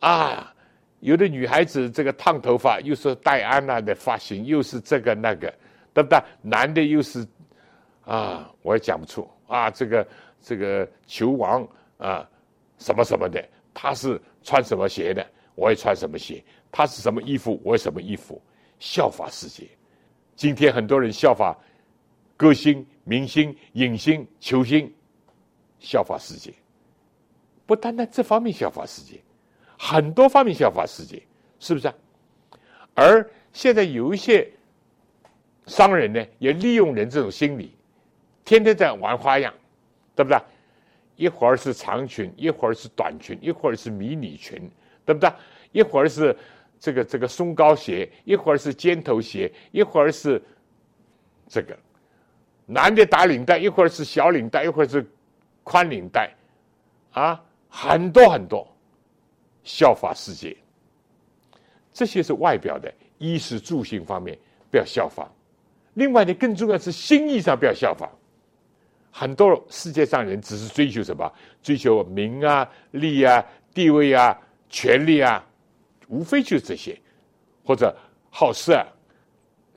[0.00, 0.54] 啊，
[1.00, 5.50] 有的女孩子这个烫头发，又是戴安娜的发型，又是这个那个，
[5.94, 6.22] 对不对？
[6.42, 7.26] 男的又是。
[8.06, 10.06] 啊，我也讲不出啊，这个
[10.38, 12.28] 这个球王啊，
[12.76, 18.40] 什么什么的，他是穿什么鞋的，我也穿什么鞋；他是什么衣服，我什么衣服，
[18.78, 19.68] 效法世界。
[20.36, 21.56] 今天很多人效法
[22.36, 24.92] 歌星、明星、影星、球星，
[25.78, 26.52] 效法世界。
[27.66, 29.20] 不单单这方面效法世界，
[29.78, 31.22] 很多方面效法世界，
[31.60, 31.92] 是不是？
[32.94, 34.50] 而现在有一些
[35.66, 37.74] 商人呢，也利用人这种心理。
[38.44, 39.54] 天天在玩花样，
[40.14, 40.38] 对不对？
[41.16, 44.70] 一会儿是长裙，一会儿是短裙，一会儿是迷你裙，
[45.04, 45.30] 对不对？
[45.72, 46.36] 一会儿是
[46.78, 50.40] 这个这个松糕鞋，一会儿是尖头鞋，一会儿是
[51.48, 51.76] 这个
[52.66, 55.04] 男的打领带，一会儿是小领带，一会儿是
[55.62, 56.32] 宽领带，
[57.12, 58.66] 啊，很多很多，
[59.62, 60.56] 效法世界。
[61.92, 64.36] 这些是外表的衣食住行方面
[64.70, 65.28] 不要效仿，
[65.94, 68.10] 另外呢，更重要是心意上不要效仿。
[69.10, 71.32] 很多世界上人只是追求什么？
[71.62, 74.36] 追求名啊、利啊、地位啊、
[74.74, 75.46] 权利啊，
[76.08, 77.00] 无非就是这些，
[77.64, 77.96] 或者
[78.28, 78.84] 好色，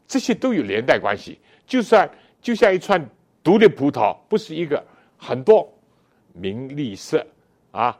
[0.07, 1.39] 这些都有连带关系。
[1.67, 2.09] 就算
[2.41, 2.99] 就像一串
[3.43, 4.83] 毒的葡萄，不是一个，
[5.15, 5.71] 很多
[6.33, 7.23] 名利色
[7.69, 7.95] 啊，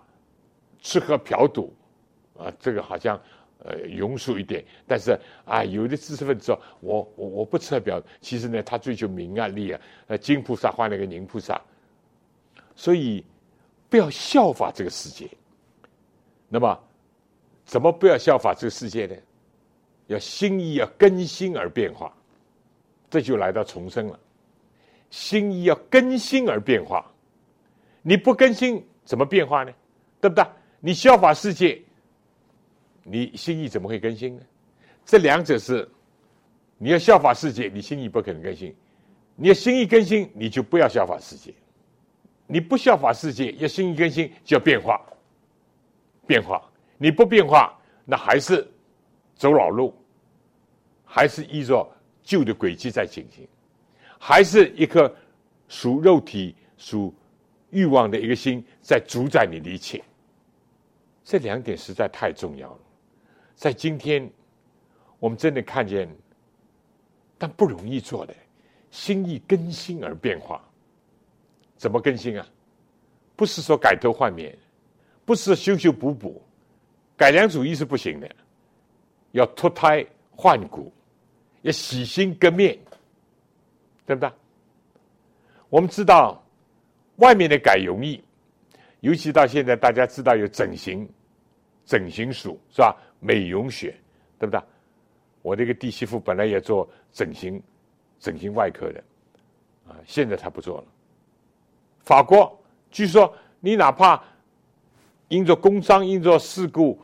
[0.82, 1.72] 吃喝嫖赌
[2.36, 3.22] 啊，这个好像。
[3.60, 9.82] 呃，庸俗一点，但是啊，有的知识分子说，我我我不测表，其实呢，他追求名啊利啊。
[10.06, 11.60] 呃，金菩萨换了个宁菩萨，
[12.76, 13.26] 所以
[13.90, 15.28] 不要效法这个世界。
[16.48, 16.80] 那么，
[17.68, 19.16] 怎么不要效法这个世界呢？
[20.08, 22.12] 要心意要更新而变化，
[23.10, 24.18] 这就来到重生了。
[25.10, 27.06] 心意要更新而变化，
[28.02, 29.72] 你不更新怎么变化呢？
[30.22, 30.46] 对不对？
[30.80, 31.82] 你效法世界。
[33.04, 34.42] 你心意怎么会更新呢？
[35.06, 35.88] 这两者是，
[36.78, 38.72] 你要效法世界，你心意不可能更新；
[39.36, 41.54] 你要心意更新，你就不要效法世界。
[42.48, 45.02] 你不效法世界，要心意更新，就要变化。
[46.26, 46.62] 变化，
[46.98, 48.68] 你不变化，那还是
[49.36, 49.94] 走老路，
[51.06, 51.88] 还是依着
[52.24, 53.48] 旧的轨迹在进行，
[54.20, 55.14] 还是一颗
[55.68, 57.14] 属肉体、属
[57.70, 60.04] 欲望的一个心在主宰你的一切。
[61.24, 62.80] 这两点实在太重要了。
[63.54, 64.30] 在今天，
[65.20, 66.10] 我们真的看见，
[67.38, 68.34] 但不容易做的，
[68.92, 70.64] 心意更新而变化。
[71.76, 72.48] 怎么更新啊？
[73.36, 74.58] 不是说改头换面，
[75.26, 76.42] 不是修修补补，
[77.18, 78.30] 改良主义是不行的。
[79.32, 80.92] 要脱胎换骨，
[81.62, 82.78] 要洗心革面，
[84.06, 84.32] 对不对？
[85.70, 86.42] 我们知道，
[87.18, 88.24] 外面的改容易，
[89.02, 91.08] 尤其到现在，大家知道有整形，
[91.86, 92.96] 整形术是吧？
[93.20, 93.96] 美容学，
[94.40, 94.62] 对不对？
[95.42, 97.62] 我这个弟媳妇本来也做整形、
[98.20, 99.04] 整形外科的，
[99.88, 100.86] 啊，现在她不做了。
[102.00, 102.58] 法国
[102.90, 104.24] 据说，你哪怕
[105.28, 106.98] 因着工伤、因着事故，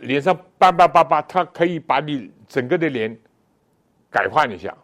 [0.00, 3.16] 脸上斑斑巴巴，他可以把你整个的脸
[4.10, 4.76] 改换一下。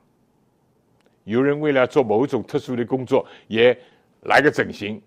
[1.25, 3.77] 有人为了做某一种特殊的工作，也
[4.23, 5.01] 来个整形。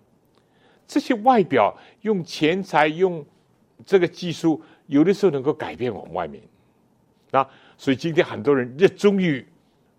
[0.86, 3.24] 这些外表用钱财、用
[3.84, 4.62] 这个技术。
[4.86, 6.42] 有的时候能够改变我们外面，
[7.30, 9.46] 啊，所以今天很多人热衷于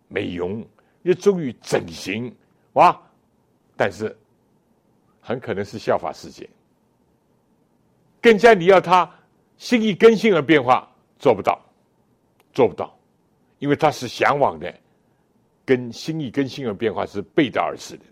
[0.10, 0.68] 美容，
[1.02, 2.36] 热衷于整形，
[2.74, 3.02] 哇，
[3.78, 4.14] 但是
[5.22, 6.50] 很可能是效法世界。
[8.22, 9.10] 更加你要他
[9.62, 11.64] 心意更新而变化，做不到，
[12.52, 12.98] 做不到，
[13.60, 14.74] 因为它是向往的，
[15.64, 18.04] 跟心意跟心而变化是背道而驰的。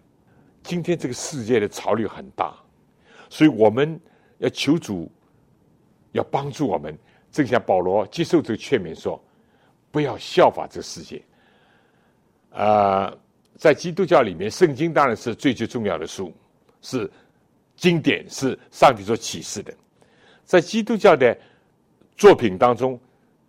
[0.62, 2.54] 今天这个世界的潮流很大，
[3.30, 4.00] 所以我们
[4.38, 5.12] 要求主，
[6.12, 6.96] 要帮助我们。
[7.32, 9.20] 正像保罗接受这个劝勉说
[9.90, 11.20] ：“不要效法这个世界。”
[12.54, 13.12] 呃，
[13.56, 16.32] 在基督教里面，圣经当然是最最重要的书，
[16.84, 17.10] 是
[17.76, 19.74] 经典，是上帝所启示的。
[20.50, 21.38] 在基督教的
[22.18, 23.00] 作品当中，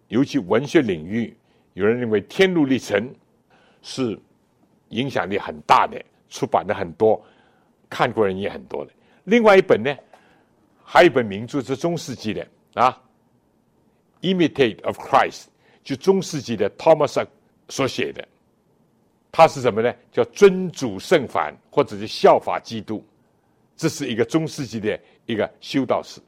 [0.09, 1.35] 尤其文学领域，
[1.73, 3.09] 有人认为《天路历程》
[3.81, 4.21] 是
[4.91, 7.19] 影响力很大的，出版的很多，
[7.89, 8.93] 看过人也很多的。
[9.25, 9.97] 另外一本呢，
[10.85, 13.03] 还有一本名著是中世纪的啊，
[14.35, 15.45] 《Imitate of Christ》，
[15.83, 17.27] 就中世纪的 Thomas
[17.71, 18.29] 所写的。
[19.33, 19.91] 他是什么呢？
[20.13, 23.03] 叫尊主圣凡，或者是效法基督。
[23.75, 26.21] 这是一个中世纪的一个修道士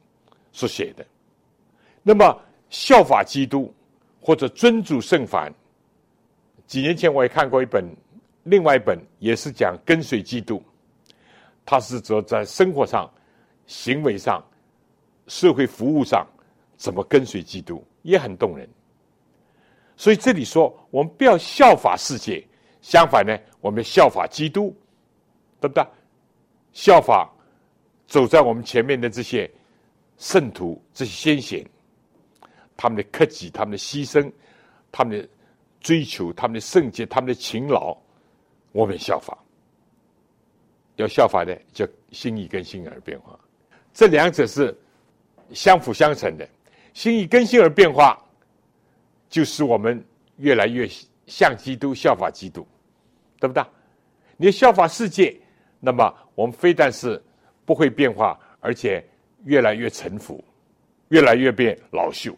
[0.53, 1.05] 所写的。
[2.01, 3.73] 那么效法基督
[4.21, 5.53] 或者尊主圣凡，
[6.65, 7.85] 几年前我也看过一本，
[8.43, 10.63] 另外一本也是讲跟随基督。
[11.65, 13.11] 他是说在生活上、
[13.67, 14.41] 行为上、
[15.27, 16.25] 社会服务上
[16.77, 18.69] 怎么跟随基督，也很动人。
[19.95, 22.45] 所以这里说，我们不要效法世界。
[22.81, 24.75] 相反呢，我们效法基督，
[25.61, 25.87] 对不对？
[26.73, 27.31] 效法
[28.07, 29.49] 走在我们前面的这些
[30.23, 31.65] 圣徒、这些先贤，
[32.77, 34.31] 他们的克己、他们的牺牲、
[34.89, 35.27] 他们的
[35.81, 37.93] 追求、他们的圣洁、他们的勤劳，
[38.71, 39.37] 我们效法。
[40.95, 43.37] 要效法的，叫心意跟心而变化，
[43.93, 44.73] 这两者是
[45.51, 46.47] 相辅相成的。
[46.93, 48.17] 心意跟心而变化，
[49.27, 50.01] 就使我们
[50.37, 50.87] 越来越
[51.27, 52.65] 像基督，效法基督。
[53.39, 53.61] 对不对？
[54.37, 55.37] 你效法世界，
[55.81, 57.21] 那么我们非但是
[57.65, 59.05] 不会变化，而且
[59.45, 60.43] 越来越臣服，
[61.09, 62.35] 越来越变老朽。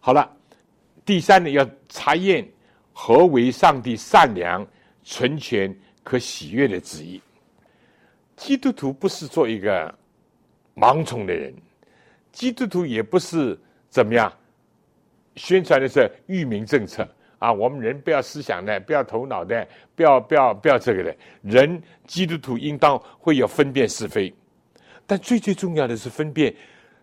[0.00, 0.30] 好了，
[1.04, 2.46] 第三呢，要查验
[2.92, 4.66] 何为上帝善良、
[5.02, 7.20] 纯全、可喜悦的旨意。
[8.36, 9.92] 基督徒不是做一个
[10.74, 11.54] 盲从的人，
[12.32, 14.32] 基督徒也不是怎么样
[15.36, 17.08] 宣传的是愚民政策。
[17.40, 21.14] 啊，我们人不要思想的，不要头脑的，不要不要不要这个的。
[21.42, 24.32] 人基督徒应当会有分辨是非，
[25.06, 26.54] 但最最重要的是分辨、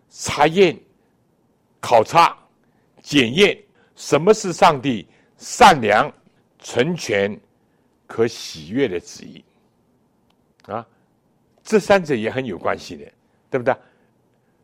[0.08, 0.78] 查验、
[1.80, 2.36] 考察、
[3.00, 3.56] 检验
[3.94, 6.12] 什么是上帝善良、
[6.58, 7.38] 纯全、
[8.06, 9.44] 可喜悦的旨意。
[10.66, 10.86] 啊，
[11.62, 13.04] 这三者也很有关系的，
[13.50, 13.74] 对不对？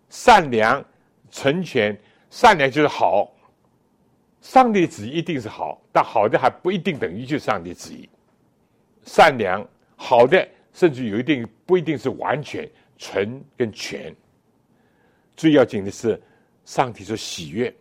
[0.08, 0.84] 善良、
[1.30, 1.98] 纯全，
[2.30, 3.32] 善良就是好。
[4.40, 8.08] 上帝旨意一定是好，但好的还不一定等于就是上帝旨意。
[9.04, 12.68] 善良好的，甚至有一定不一定是完全
[12.98, 14.14] 纯跟全。
[15.36, 16.20] 最要紧的是，
[16.64, 17.74] 上帝所喜悦。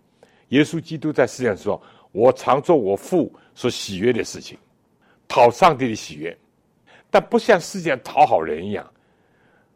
[0.50, 1.82] 耶稣基督在世上说
[2.14, 4.58] ：“我常做我父所喜悦的事情，
[5.28, 6.38] 讨上帝的喜悦。”
[7.10, 8.94] 但不像世界上讨好人一样，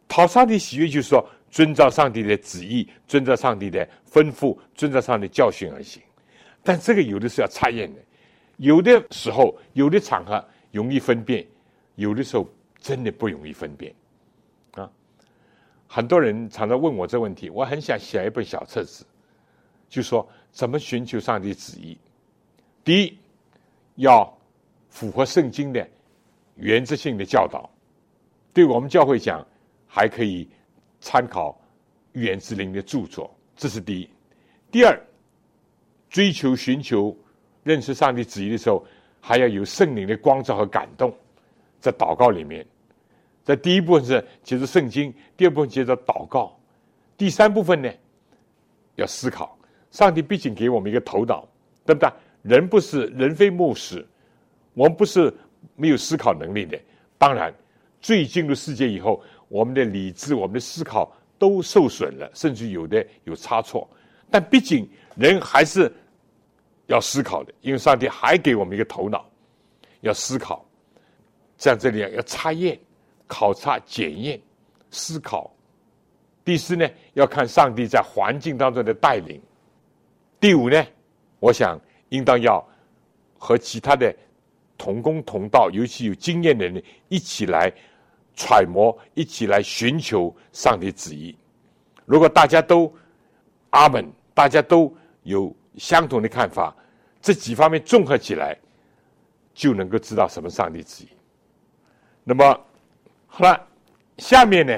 [0.08, 6.02] 讨上帝喜悦就是说遵照上帝的旨意，遵照上帝的吩咐，遵照上帝教训而行。
[6.62, 8.00] 但这个有的是要查验的，
[8.58, 11.46] 有的时候、有的场合容易分辨，
[11.96, 12.48] 有的时候
[12.80, 13.94] 真的不容易分辨，
[15.94, 19.06] 很多人常常问我这问题，我很想写一本小册子，
[19.90, 21.98] 就说怎么寻求上帝旨意。
[22.82, 23.18] 第一，
[23.96, 24.26] 要
[24.88, 25.86] 符合圣经的
[26.56, 27.70] 原则性的教导，
[28.54, 29.46] 对我们教会讲，
[29.86, 30.48] 还可以
[31.02, 31.60] 参考
[32.14, 34.10] 预言之灵的著作，这是第一。
[34.72, 34.98] 第二。
[36.10, 37.14] 追求、寻求、
[37.64, 38.86] 认识上帝旨意的时候，
[39.22, 41.14] 还要有圣灵的光照和感动，
[41.80, 42.66] 在祷告里面，
[43.44, 46.58] 在第一部分是接着圣经，第二部分接着祷告，
[47.18, 47.92] 第三部分呢，
[48.96, 49.58] 要思考。
[49.92, 51.48] 上帝毕竟给我们一个头脑，
[51.86, 52.10] 对不对？
[52.44, 54.06] 人不是人非木石，
[54.74, 55.34] 我们不是
[55.76, 56.80] 没有思考能力的。
[57.18, 57.54] 当然，
[58.00, 63.90] 最进入世界以后，我们的理智、我们的思考都受损了，甚至有的有差错。
[64.30, 65.92] 但毕竟人还是。
[66.88, 69.26] 要思考的，因为上帝还给我们一个头脑，
[70.02, 70.66] 要思考。
[71.58, 72.78] 像这里要查验、
[73.32, 74.38] 考察、检验、
[74.90, 75.50] 思考。
[76.44, 79.42] 第四呢，要看上帝在环境当中的带领。
[80.38, 80.86] 第五呢，
[81.40, 81.80] 我想
[82.10, 82.62] 应当要
[83.38, 84.14] 和其他的
[84.78, 87.72] 同工同道，尤其有经验的人一起来
[88.36, 91.34] 揣摩，一起来寻求上帝旨意。
[92.06, 92.94] 如果大家都
[93.70, 96.76] 阿门，大家都有相同的看法。
[97.22, 98.58] 这几方面综合起来，
[99.54, 101.10] 就能够知道什么上帝旨意。
[102.26, 102.60] 那么，
[103.34, 103.68] 好了，
[104.18, 104.78] 下面呢，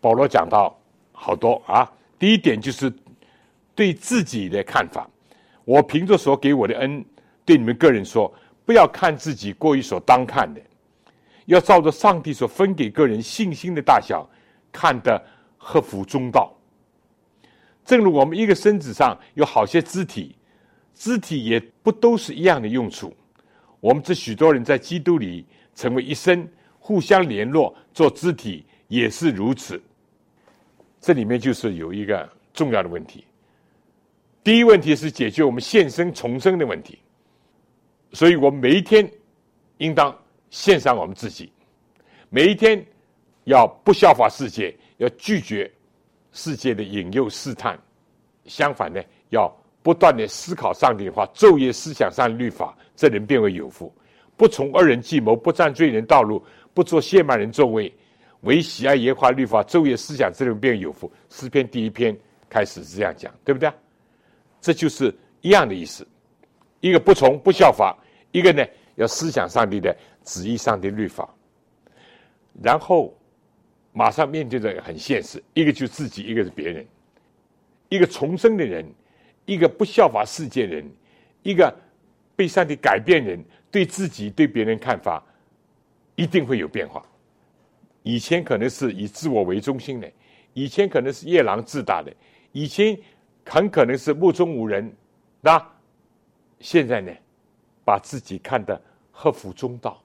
[0.00, 0.78] 保罗讲到
[1.10, 1.90] 好多啊。
[2.20, 2.90] 第一点就是
[3.74, 5.10] 对自己的看法，
[5.64, 7.04] 我凭着所给我的恩，
[7.44, 8.32] 对你们个人说，
[8.64, 10.60] 不要看自己过于所当看的，
[11.46, 14.24] 要照着上帝所分给个人信心的大小，
[14.70, 15.20] 看得
[15.58, 16.56] 合乎中道。
[17.84, 20.36] 正如我们一个身子上有好些肢体，
[20.94, 23.12] 肢体也不都是一样的用处。
[23.80, 25.44] 我们这许多人在基督里
[25.74, 26.48] 成为一身，
[26.86, 29.82] 互相联络做肢体也是如此。
[31.00, 33.24] 这里面就是有一个重要的问题。
[34.42, 36.98] 第一问题是解决我们现生重生的问题，
[38.12, 39.10] 所以我们每一天
[39.78, 40.14] 应当
[40.50, 41.50] 献上我们自己，
[42.28, 42.84] 每一天
[43.44, 45.70] 要不效法世界，要拒绝。
[46.32, 47.78] 世界的引诱试探，
[48.44, 49.50] 相反呢，要
[49.82, 53.90] 不断的思考上帝的话，昼夜思想上律法，这人变为有福。
[54.36, 56.44] 不从恶人计谋，不占罪人道路，
[56.74, 57.90] 不做亵慢人座位，
[58.42, 61.10] 唯喜爱耶和华律法，昼夜思想，这人便有福。
[61.30, 62.14] 诗篇第一篇
[62.50, 63.72] 开始是这样讲，对不对？
[64.60, 66.06] 这就是一样的意思。
[66.80, 67.96] 一个不从不效法，
[68.32, 68.62] 一个呢
[68.96, 71.32] 要思想上帝的旨意，上帝律法，
[72.62, 73.16] 然后。
[73.96, 76.84] 马上面对着很现实，一个就自己，一个是别人，
[77.88, 78.84] 一个重生的人，
[79.46, 80.84] 一个不效法世界人，
[81.44, 81.72] 一个
[82.34, 85.24] 被上帝改变人，对自己对别人看法
[86.16, 87.04] 一定会有变化。
[88.02, 90.10] 以前可能是以自我为中心的，
[90.52, 92.12] 以前可能是夜郎自大的，
[92.52, 92.96] 以前
[93.44, 94.92] 很可能是目中无人，
[95.40, 95.64] 那
[96.60, 97.12] 现在呢，
[97.84, 100.02] 把自己看得合乎中道，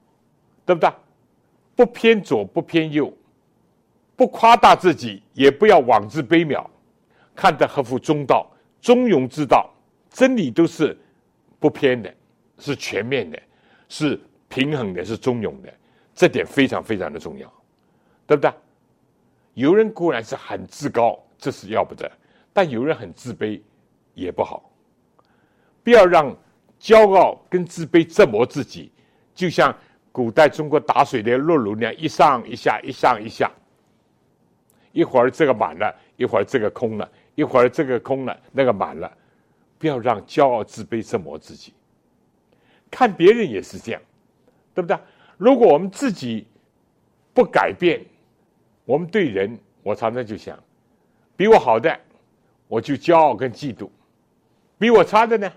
[0.64, 0.90] 对不对？
[1.76, 3.12] 不偏左，不偏右。
[4.16, 6.66] 不夸大自己，也不要妄自卑渺，
[7.34, 8.46] 看得合乎中道、
[8.78, 9.70] 中庸之道，
[10.10, 10.94] 真理都是
[11.58, 12.14] 不偏的，
[12.58, 13.40] 是全面的，
[13.88, 15.72] 是平衡的，是中庸的，
[16.14, 17.52] 这点非常非常的重要，
[18.26, 18.52] 对不对？
[19.54, 22.06] 有人固然是很自高，这是要不得；
[22.52, 23.60] 但有人很自卑，
[24.14, 24.70] 也不好。
[25.82, 26.36] 不要让
[26.78, 28.92] 骄傲跟自卑折磨自己，
[29.34, 29.74] 就像
[30.12, 33.50] 古代中国打水的落炉那样，一上一下，一上一下。
[34.92, 39.10] 一会儿这个满了，一会儿这个空了，一会儿这个空了，那个满了，
[39.78, 41.72] 不要让骄傲自卑折磨自己。
[42.90, 44.02] 看别人也是这样，
[44.74, 44.98] 对不对？
[45.40, 46.46] 如果我们自己
[47.32, 48.04] 不改变，
[48.84, 50.62] 我们对人，我常常就想，
[51.34, 51.98] 比我好的，
[52.68, 53.88] 我就骄傲跟嫉妒；
[54.78, 55.50] 比我差的呢，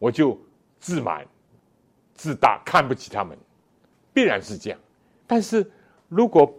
[0.00, 0.36] 我就
[0.80, 1.24] 自满、
[2.12, 3.38] 自大，看不起他们，
[4.12, 4.80] 必然是这样。
[5.28, 5.64] 但是
[6.08, 6.52] 如果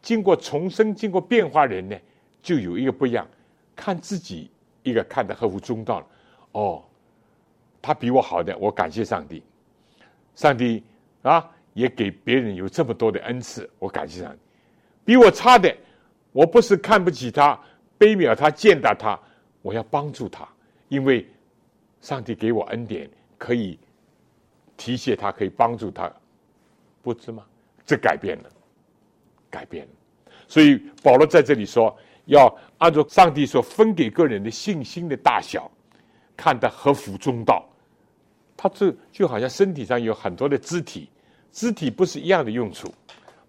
[0.00, 1.96] 经过重生、经过变化，人呢
[2.40, 3.26] 就有一个不一样，
[3.74, 4.48] 看自己
[4.84, 6.06] 一个看得合乎中道了。
[6.52, 6.84] 哦，
[7.82, 9.42] 他比我好的，我感谢上帝。
[10.36, 10.84] 上帝
[11.22, 14.38] 啊，也给别人有这么多的恩赐，我感谢上帝。
[15.04, 15.74] 比我差的，
[16.32, 17.58] 我不是看不起他、
[17.98, 19.18] 卑渺他、践踏他，
[19.62, 20.48] 我要帮助他，
[20.88, 21.26] 因为
[22.00, 23.78] 上帝给我恩典，可以
[24.76, 26.12] 提携他，可以帮助他，
[27.02, 27.44] 不知吗？
[27.86, 28.50] 这改变了。
[29.50, 29.92] 改变了，
[30.48, 31.94] 所以保罗在这里说，
[32.24, 32.48] 要
[32.78, 35.70] 按照上帝所分给个人的信心的大小，
[36.34, 37.68] 看得合乎中道。
[38.56, 41.06] 他这就好像身体上有很多的肢体，
[41.52, 42.92] 肢体不是一样的用处。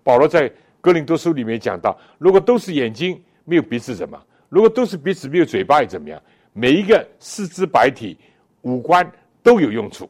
[0.04, 0.52] 保罗在
[0.82, 4.22] 哥林多书里面讲到，如果都是眼睛，没有鼻子怎么？
[4.50, 6.22] 如果都是鼻子，没有嘴巴又怎么样？
[6.52, 8.18] 每一个四肢百体
[8.62, 9.10] 五官
[9.42, 10.10] 都有用处，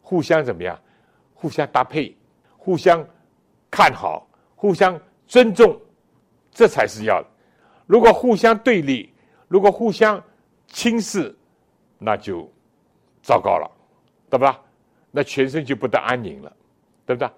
[0.00, 0.78] 互相怎么样？
[1.34, 2.14] 互相搭配，
[2.56, 3.04] 互相
[3.70, 4.28] 看好。
[4.58, 5.78] 互相尊重，
[6.50, 7.28] 这才是要的。
[7.86, 9.12] 如果互相对立，
[9.48, 10.22] 如果互相
[10.66, 11.36] 轻视，
[11.98, 12.50] 那就
[13.22, 13.70] 糟糕了，
[14.30, 14.58] 对吧？
[15.10, 16.56] 那全身就不得安宁了，
[17.06, 17.30] 对不对？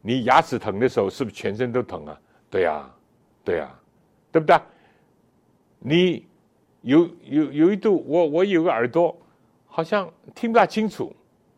[0.00, 2.18] 你牙齿疼的时候，是不是全身都疼啊？
[2.48, 2.90] 对呀，
[3.44, 3.68] 对呀，
[4.30, 4.56] 对不对？
[5.80, 6.24] 你
[6.80, 9.14] 有有有一度，我我有个耳朵
[9.66, 11.14] 好像听不大清楚，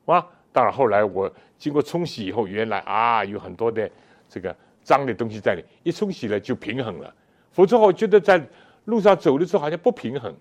[0.07, 0.27] 啊。
[0.51, 3.91] 当然后来我经过冲洗以后，原来啊有很多的。
[4.27, 7.15] 这个脏的东西在里，一冲洗了就平衡了。
[7.53, 8.45] 否则我觉得在
[8.87, 10.35] 路上走的时候好像不平衡。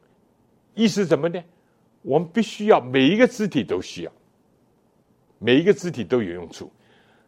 [0.73, 1.43] 意思怎么呢？
[2.01, 4.11] 我们必须要每一个肢体都需要，
[5.39, 6.71] 每一个肢体都有用处。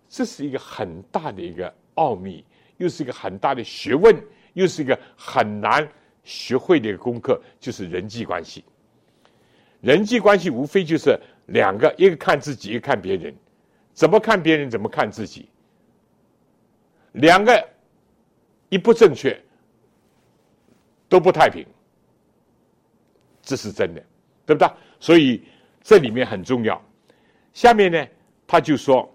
[0.07, 2.45] 这是一个很大的一个奥秘，
[2.77, 4.15] 又是一个很大的学问，
[4.53, 5.87] 又是一个很难
[6.23, 8.63] 学会的一个功课，就是人际关系。
[9.81, 13.35] 人际关系无非就是两个，一个看自己，一个看别人。
[13.93, 15.49] 怎么看别人，怎么看自己。
[17.13, 17.69] 两个
[18.69, 19.41] 一不正确，
[21.07, 21.65] 都不太平，
[23.41, 24.03] 这是真的，
[24.45, 24.69] 对不对？
[24.99, 25.43] 所以
[25.81, 26.84] 这里面很重要。
[27.55, 28.05] 下面呢，
[28.45, 29.09] 他就说，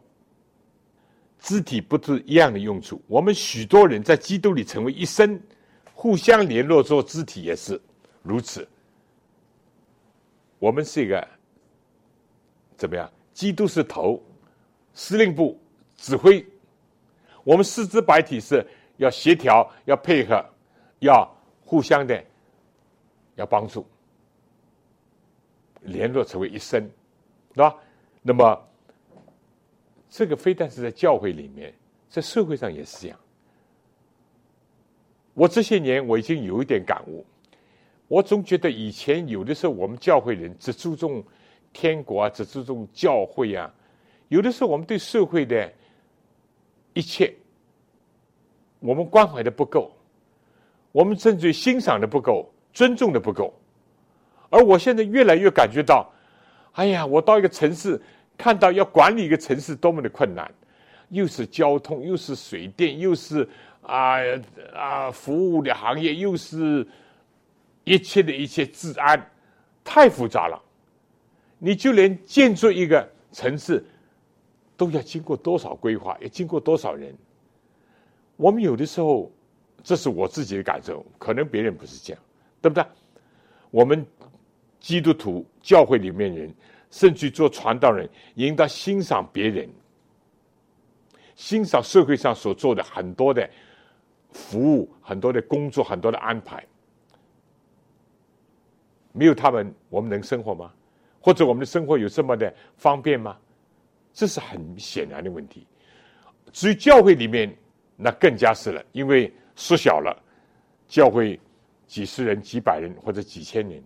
[1.38, 3.00] 肢体不是一样的用处。
[3.06, 5.38] 我们许多人在基督里成为一生，
[5.92, 7.78] 互相联络做肢体也是
[8.22, 8.66] 如此。
[10.58, 11.28] 我们是一个
[12.78, 13.12] 怎么样？
[13.34, 14.22] 基督是头，
[14.94, 15.60] 司令部
[15.98, 16.42] 指挥，
[17.44, 18.66] 我们四肢百体是
[18.96, 20.42] 要协调、要配合、
[21.00, 21.30] 要
[21.62, 22.24] 互相的
[23.34, 23.86] 要帮助，
[25.82, 26.90] 联络成为一身，
[27.54, 27.76] 对吧？
[28.22, 28.68] 那么
[30.08, 31.72] 这个非但是在教会里面，
[32.08, 33.18] 在社会上也是这样。
[35.34, 37.24] 我这些年我已经有一点感悟，
[38.08, 41.24] 我总觉得以前有的时候我们教会人只注重
[41.72, 43.72] 天国啊，只注重教会啊，
[44.28, 45.72] 有的时候我们对社会的
[46.92, 47.32] 一切，
[48.80, 49.90] 我们关怀的不够，
[50.92, 53.54] 我们甚至欣赏的不够，尊重的不够。
[54.50, 56.12] 而我现在越来越感觉到，
[56.72, 58.00] 哎呀，我到一个城市，
[58.36, 60.50] 看到要管理一个城市多么的困难，
[61.08, 63.48] 又是交通，又是水电，又是。
[63.82, 64.18] 啊
[64.74, 65.10] 啊！
[65.10, 66.86] 服务的行业又是
[67.82, 69.30] 一切的一切治安
[69.82, 70.62] 太复杂了，
[71.58, 73.82] 你就连建筑一个城市
[74.76, 77.12] 都要经过多少规划，要经过多少人？
[78.36, 79.32] 我们有的时候，
[79.82, 82.22] 这是我自己的感受，可能别人不是这样，
[82.60, 82.84] 对不对？
[83.70, 84.06] 我们
[84.80, 86.52] 基督徒教会里面人，
[86.90, 89.68] 甚至做传道人，应当欣赏别人，
[91.36, 93.48] 欣赏社会上所做的很多的。
[94.32, 96.64] 服务很多的工作，很多的安排，
[99.10, 100.72] 没有他们，我们能生活吗？
[101.20, 103.36] 或者我们的生活有这么的方便吗？
[104.12, 105.66] 这是很显然的问题。
[106.52, 107.52] 至于教会里面，
[107.96, 110.16] 那更加是了，因为缩小了，
[110.86, 111.36] 教会
[111.88, 113.82] 几十人、几百人或者几千人，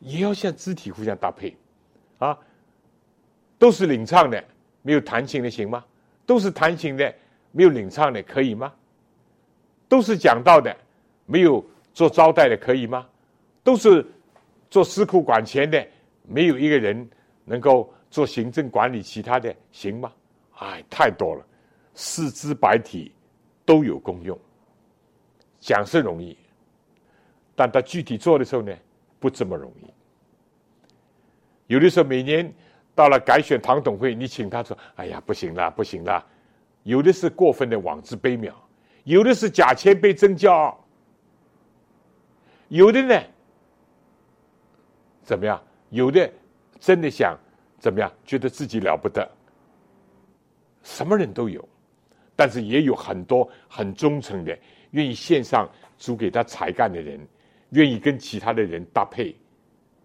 [0.00, 1.56] 也要像肢体互相搭配
[2.18, 2.38] 啊，
[3.58, 4.42] 都是领唱的，
[4.82, 5.84] 没有弹琴的行吗？
[6.26, 7.14] 都是弹琴的，
[7.52, 8.72] 没有领唱的可以吗？
[9.88, 10.74] 都是讲道的，
[11.26, 13.06] 没有做招待的可以吗？
[13.62, 14.04] 都是
[14.70, 15.86] 做司库管钱的，
[16.22, 17.08] 没有一个人
[17.44, 20.12] 能够做行政管理其他的行吗？
[20.58, 21.46] 哎，太多了，
[21.94, 23.12] 四肢百体
[23.64, 24.38] 都有功用。
[25.60, 26.36] 讲是容易，
[27.54, 28.76] 但他具体做的时候呢，
[29.24, 29.86] 不这么容易。
[31.68, 32.52] 有的时候每年
[32.94, 36.22] 到了改选堂董会，你请他说：“哎呀，不行了，不行了。”
[36.84, 38.52] 有的是过分的妄自卑渺。
[39.04, 40.78] 有的是假谦卑真骄傲，
[42.68, 43.18] 有的呢，
[45.22, 45.58] 怎么样？
[45.88, 46.30] 有的
[46.78, 47.34] 真的想
[47.78, 48.12] 怎么样？
[48.26, 49.26] 觉得自己了不得，
[50.82, 51.66] 什么人都有，
[52.36, 54.58] 但是也有很多很忠诚的，
[54.90, 55.66] 愿意献上
[55.96, 57.18] 主给他才干的人，
[57.70, 59.34] 愿意跟其他的人搭配，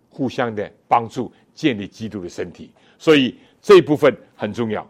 [0.10, 2.72] 互相的帮助，建立基督的身体。
[2.98, 4.90] 所以这一部分很重要。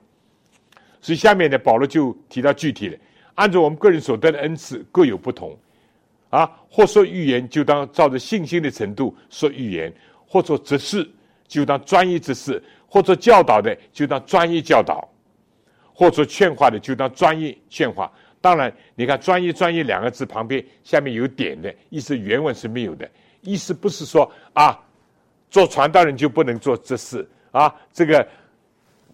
[1.02, 2.98] 所以下面呢，保罗就提到具体的。
[3.36, 5.58] 按照我们个人所得的恩赐各有不同，
[6.30, 9.94] 啊，或说预言就当照着信心的程度说预言，
[10.28, 11.10] 或做执事
[11.48, 15.08] 就当专业执事，或做教导的就当专业教导，
[15.94, 18.12] 或做劝化的就当专业劝化。
[18.42, 23.10] 当然，你看“专业”“专业”两个字旁边下面有点的意思，原文是没有的。
[23.42, 24.80] 意思不是说啊，
[25.50, 28.26] 做传道人就不能做这事啊，这个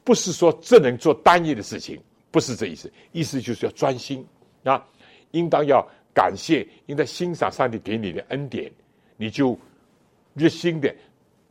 [0.03, 1.99] 不是说只能做单一的事情。
[2.31, 4.25] 不是这意思，意思就是要专心
[4.63, 4.85] 啊，
[5.31, 8.69] 应当要感谢，应当欣赏上帝给你的恩典，
[9.15, 9.57] 你就
[10.33, 10.93] 热心的、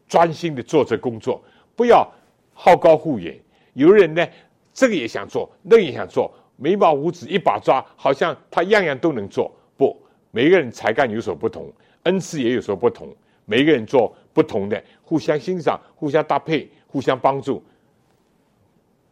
[0.06, 1.42] 专心的做这工作，
[1.74, 2.06] 不要
[2.52, 3.34] 好高骛远。
[3.72, 4.28] 有人呢，
[4.74, 9.55] 这个也想做，那个也想做，眉毛胡子一把抓，好像他样样都能做。
[9.76, 9.96] 不，
[10.30, 11.72] 每个人才干有所不同，
[12.05, 17.62] 恩赐也有所不同，每个人做不同的，互相欣赏、互相搭配、互相帮助。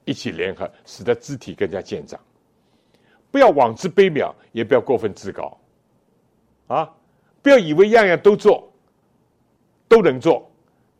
[0.05, 2.19] 一起联合，使得肢体更加健长。
[3.31, 5.57] 不要妄自卑渺，也不要过分自高，
[6.67, 6.93] 啊！
[7.41, 8.71] 不要以为样样都做，
[9.89, 10.49] 都能做，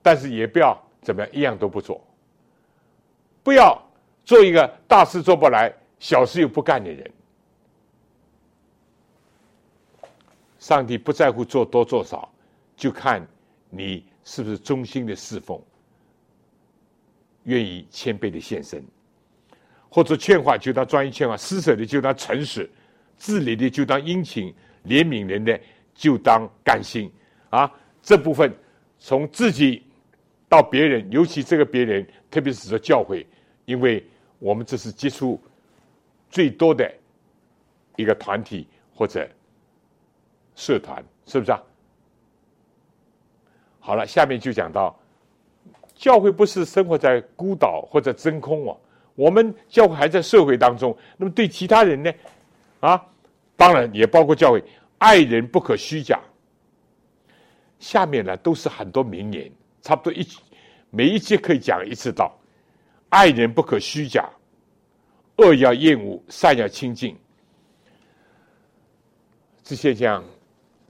[0.03, 2.01] 但是也不要怎么样，一样都不做。
[3.43, 3.77] 不要
[4.25, 5.73] 做一个大事做不来，
[6.03, 7.09] 小事又不干的人。
[10.59, 12.29] 上帝不在乎做多做少，
[12.77, 13.25] 就看
[13.71, 15.63] 你是不是忠心的侍奉。
[17.45, 18.85] 愿意谦卑的献身，
[19.89, 22.69] 或者劝化就当专一劝化，施舍的就当诚实，
[23.17, 24.53] 治理的就当殷勤，
[24.85, 25.59] 怜悯人的
[25.95, 27.09] 就当甘心。
[27.49, 27.73] 啊，
[28.03, 28.53] 这部分
[28.99, 29.81] 从自己
[30.49, 33.25] 到别人，尤其这个别人，特别是说教会，
[33.67, 34.05] 因为
[34.41, 35.41] 我们这是接触
[36.33, 36.93] 最多的
[37.95, 39.29] 一个团体或者
[40.57, 41.63] 社团，是不是啊？
[43.79, 44.99] 好了，下面就讲到。
[45.95, 48.77] 教会不是生活在孤岛或者真空哦，
[49.15, 50.97] 我们教会还在社会当中。
[51.17, 52.13] 那么对其他人呢？
[52.81, 53.01] 啊，
[53.57, 54.65] 当然也包括教会，
[54.99, 56.19] 爱人不可虚假。
[57.79, 60.27] 下面呢都是很多名言，差不多一
[60.91, 62.37] 每一节可以讲一次道，
[63.11, 64.29] 爱人不可虚假，
[65.37, 67.17] 恶要厌恶，善要亲近。
[69.63, 70.25] 这现象，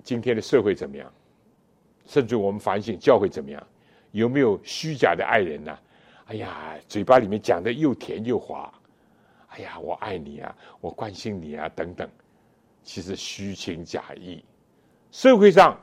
[0.03, 1.13] 今天的社会怎么样？
[2.07, 3.67] 甚至我们反省教会怎么样？
[4.11, 5.79] 有没有虚假的爱人呢？
[6.27, 8.73] 哎呀，嘴巴里面讲的又甜又滑，
[9.49, 12.09] 哎呀，我爱你啊，我关心你啊，等等，
[12.83, 14.43] 其实虚情假意。
[15.11, 15.79] 社会上，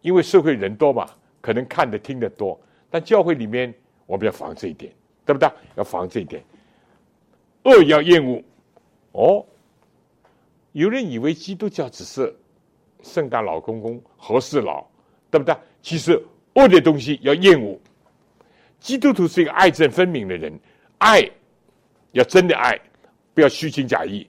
[0.00, 1.08] 因为社会人多嘛，
[1.40, 2.60] 可能看的听得多，
[2.90, 3.72] 但教会里面
[4.06, 4.92] 我们要防这一点，
[5.24, 5.48] 对不对？
[5.76, 6.42] 要防这一点，
[7.64, 8.42] 恶要厌恶。
[9.12, 9.44] 哦，
[10.72, 12.34] 有人以为基督教只是
[13.02, 14.86] 圣诞老公公、和事佬，
[15.30, 15.54] 对不对？
[15.82, 16.20] 其实
[16.54, 17.78] 恶的东西要厌恶。
[18.80, 20.52] 基督徒是一个爱憎分明的人，
[20.98, 21.22] 爱
[22.12, 22.78] 要真的爱，
[23.34, 24.26] 不要虚情假意。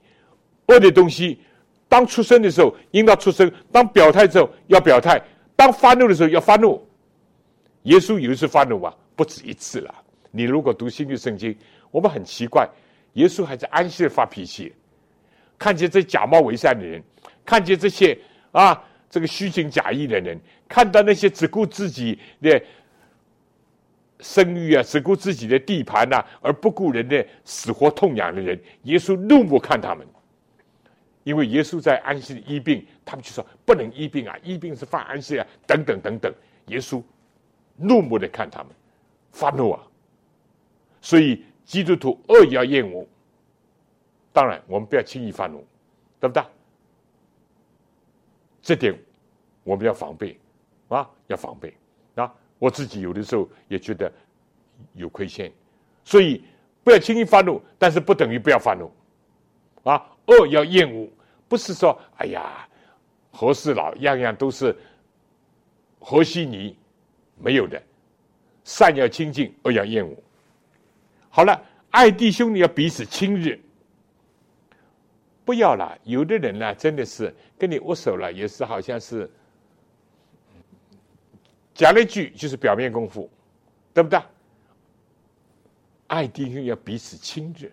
[0.67, 1.39] 恶的东西，
[1.89, 5.17] 当出生的时候应当出生；当表态之后要表态；
[5.55, 6.85] 当发怒的时候要发怒。
[7.83, 9.93] 耶稣有一次发怒吧，不止一次了。
[10.31, 11.55] 你如果读新约圣经，
[11.91, 12.67] 我们很奇怪，
[13.13, 14.73] 耶稣还在安息的发脾气，
[15.57, 17.01] 看见这假冒伪善的人，
[17.45, 18.17] 看见这些
[18.51, 22.61] 啊这个虚情假意的人，看到那些只顾自己的。
[24.19, 30.07] 声誉啊，只顾自己的地盘呐，而不顾人的死活痛痒的人，耶稣怒目看他们，
[31.25, 36.33] 因为耶稣在安息医病，他们就说不能医病啊，医病是犯安息啊，等等等等，
[36.67, 37.03] 耶稣
[37.75, 38.69] 怒目的看他们，
[39.33, 39.83] 发怒啊，
[41.01, 43.07] 所以基督徒恶要厌恶，
[44.31, 45.65] 当然我们不要轻易发怒，
[46.19, 46.43] 对不对？
[48.61, 48.97] 这点
[49.63, 50.39] 我们要防备
[50.87, 51.73] 啊，要防备
[52.15, 52.33] 啊。
[52.59, 54.11] 我自己有的时候也觉得
[54.93, 55.51] 有亏欠，
[56.05, 56.43] 所以
[56.83, 58.89] 不要轻易发怒，但是不等于不要发怒，
[59.83, 61.09] 啊，恶要厌恶，
[61.49, 62.67] 不是说哎呀，
[63.31, 64.73] 和事佬样样都是
[65.99, 66.77] 和稀泥，
[67.37, 67.81] 没有的，
[68.63, 70.15] 善要亲近，恶要厌恶。
[71.35, 71.59] 好了，
[71.89, 73.57] 爱弟兄你要彼此亲热，
[75.43, 75.97] 不要了。
[76.03, 79.27] 有的人呢，真的是跟你握手了，也是好像是。
[81.73, 83.27] 讲了一句就是表面功夫，
[83.95, 84.21] 对不对？
[86.05, 87.67] 爱弟兄要彼此亲热，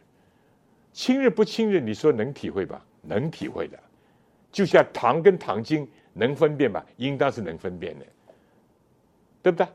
[0.94, 1.78] 亲热不亲热？
[1.80, 2.82] 你说能体会吧？
[3.02, 3.78] 能体会的，
[4.50, 6.82] 就像糖跟糖精能分辨吧？
[6.96, 8.06] 应当是能分辨的，
[9.42, 9.68] 对不对？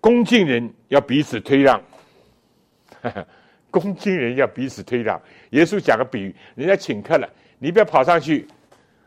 [0.00, 1.80] 恭敬人要彼此推让，
[3.70, 5.20] 恭敬人要彼此推让。
[5.50, 7.28] 耶稣讲个比喻，人家请客了，
[7.58, 8.46] 你不要跑上去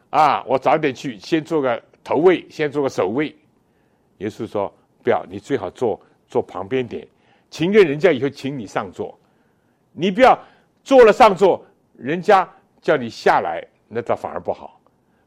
[0.10, 0.44] 啊！
[0.46, 1.82] 我早点去，先做个。
[2.08, 3.36] 头位先做个首位，
[4.20, 4.72] 耶稣说
[5.02, 7.04] ：“不要，你最好坐坐旁边点，
[7.50, 9.20] 请愿人家以后请你上座，
[9.92, 10.40] 你不要
[10.84, 11.66] 坐了上座，
[11.98, 12.48] 人家
[12.80, 14.80] 叫你下来，那倒反而不好。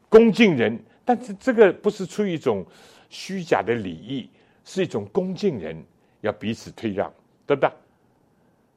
[0.07, 2.65] 恭敬人，但是这个不是出于一种
[3.09, 4.29] 虚假的礼仪，
[4.63, 5.83] 是一种恭敬人，
[6.21, 7.13] 要彼此退让，
[7.45, 7.69] 对不对？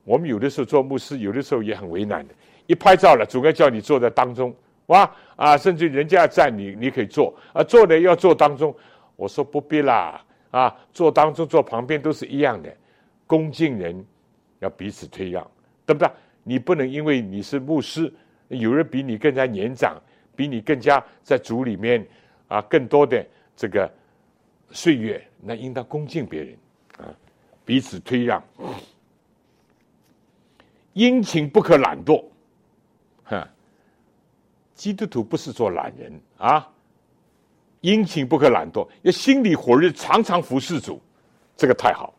[0.05, 2.34] 我们有的时候做牧师，有的时候也很为难的，
[2.66, 4.55] 一拍照了，总该叫你坐在当中。”
[4.86, 5.57] 哇啊！
[5.57, 8.74] 甚至人家要站你，你可以坐啊，坐的要坐当中。
[9.14, 12.70] 我说不必啦啊，坐当中坐旁边都是一样的。
[13.26, 14.05] 恭敬人
[14.59, 15.48] 要彼此退让，
[15.86, 16.11] 对不对？
[16.42, 18.12] 你不能因为你是牧师，
[18.48, 19.96] 有人比你更加年长，
[20.34, 22.05] 比你更加在组里面
[22.48, 23.24] 啊更多的
[23.57, 23.90] 这个
[24.72, 26.57] 岁月，那应当恭敬别人
[26.98, 27.07] 啊，
[27.64, 28.42] 彼此退让。
[30.93, 32.24] 殷勤不可懒惰，
[33.24, 33.49] 哈。
[34.74, 36.68] 基督徒不是做懒人啊，
[37.82, 41.01] 殷勤不可懒惰，要心里火热，常常服侍主，
[41.57, 42.12] 这个太好。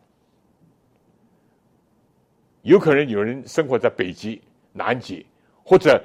[2.62, 4.40] 有可能有人生活在北极、
[4.72, 5.26] 南极
[5.62, 6.02] 或者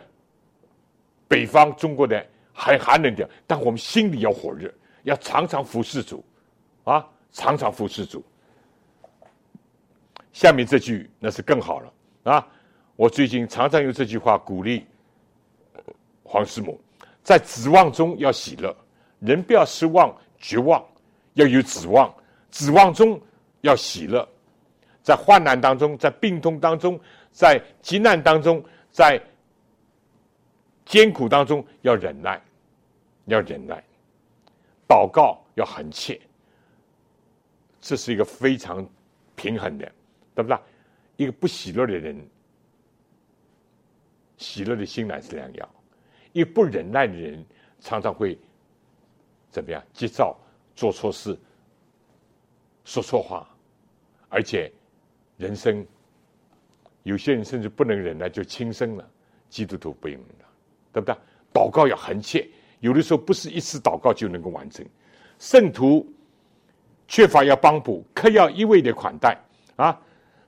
[1.27, 6.21] 北方中国的很寒冷的，但我们心里要火热，要常常服侍主
[6.83, 8.21] 啊，常常服侍主。
[10.33, 11.93] 下面这句那是更好了
[12.23, 12.47] 啊！
[12.99, 14.85] 我最近常常用这句话鼓励。
[16.21, 16.77] 黄师母，
[17.23, 18.75] 在指望中要喜乐，
[19.19, 20.85] 人不要失望、绝望，
[21.35, 22.13] 要有指望。
[22.51, 23.17] 指望中
[23.61, 24.27] 要喜乐，
[25.01, 26.99] 在患难当中，在病痛当中，
[27.31, 29.17] 在急难当中，在
[30.85, 32.41] 艰苦当中要忍耐，
[33.27, 33.81] 要忍耐。
[34.89, 36.19] 祷告要很切，
[37.79, 38.85] 这是一个非常
[39.37, 39.89] 平衡的，
[40.35, 40.57] 对不对？
[41.15, 42.29] 一个不喜乐的人，
[44.39, 45.69] 喜乐的心乃是良药。
[46.33, 47.45] 一不忍耐的人，
[47.79, 48.35] 常常会
[49.51, 49.83] 怎么样？
[49.93, 50.35] 急躁，
[50.75, 51.37] 做错事，
[52.85, 53.47] 说错话，
[54.29, 54.71] 而且
[55.37, 55.85] 人生
[57.03, 59.07] 有些人甚至不能忍耐就轻生了。
[59.49, 60.45] 基督徒不用的，
[60.93, 61.15] 对不对？
[61.51, 62.47] 祷告要恒切，
[62.79, 64.85] 有的时候不是一次祷告就能够完成。
[65.39, 66.07] 圣徒
[67.07, 69.35] 缺乏要帮补，可要一味的款待
[69.75, 69.99] 啊！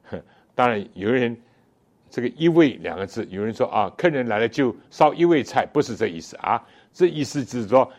[0.53, 1.35] 当然，有的人
[2.11, 6.61] 这个一味两个字，有人说啊，客人来了就烧一味菜，不是这意思啊。
[6.91, 7.89] 这意思就是说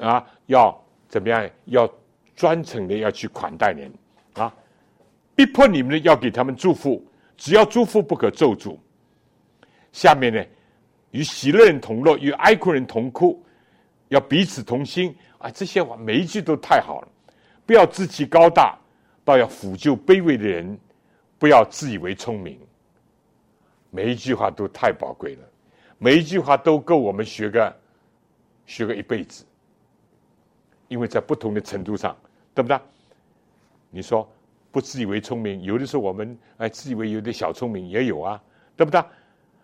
[0.00, 0.74] 啊，要
[1.06, 1.48] 怎么样？
[1.66, 1.86] 要
[2.34, 3.92] 专程的要去款待人
[4.32, 4.50] 啊，
[5.36, 7.04] 逼迫你们要给他们祝福，
[7.36, 8.74] 只要祝福不可咒诅。
[9.92, 10.42] 下面呢，
[11.10, 13.44] 与喜乐人同乐，与哀哭人同哭，
[14.08, 15.50] 要彼此同心啊！
[15.50, 17.08] 这些话每一句都太好了，
[17.66, 18.78] 不要自欺高大，
[19.26, 20.78] 倒要抚救卑微的人，
[21.38, 22.58] 不要自以为聪明。
[23.90, 25.42] 每一句话都太宝贵了，
[25.98, 27.74] 每一句话都够我们学个
[28.66, 29.44] 学个一辈子。
[30.88, 32.16] 因为在不同的程度上，
[32.54, 32.78] 对不对？
[33.90, 34.26] 你说
[34.70, 38.42] 不自以为聪明，有的时候我们哎自以为有点小聪明也有啊，
[38.74, 39.02] 对不对？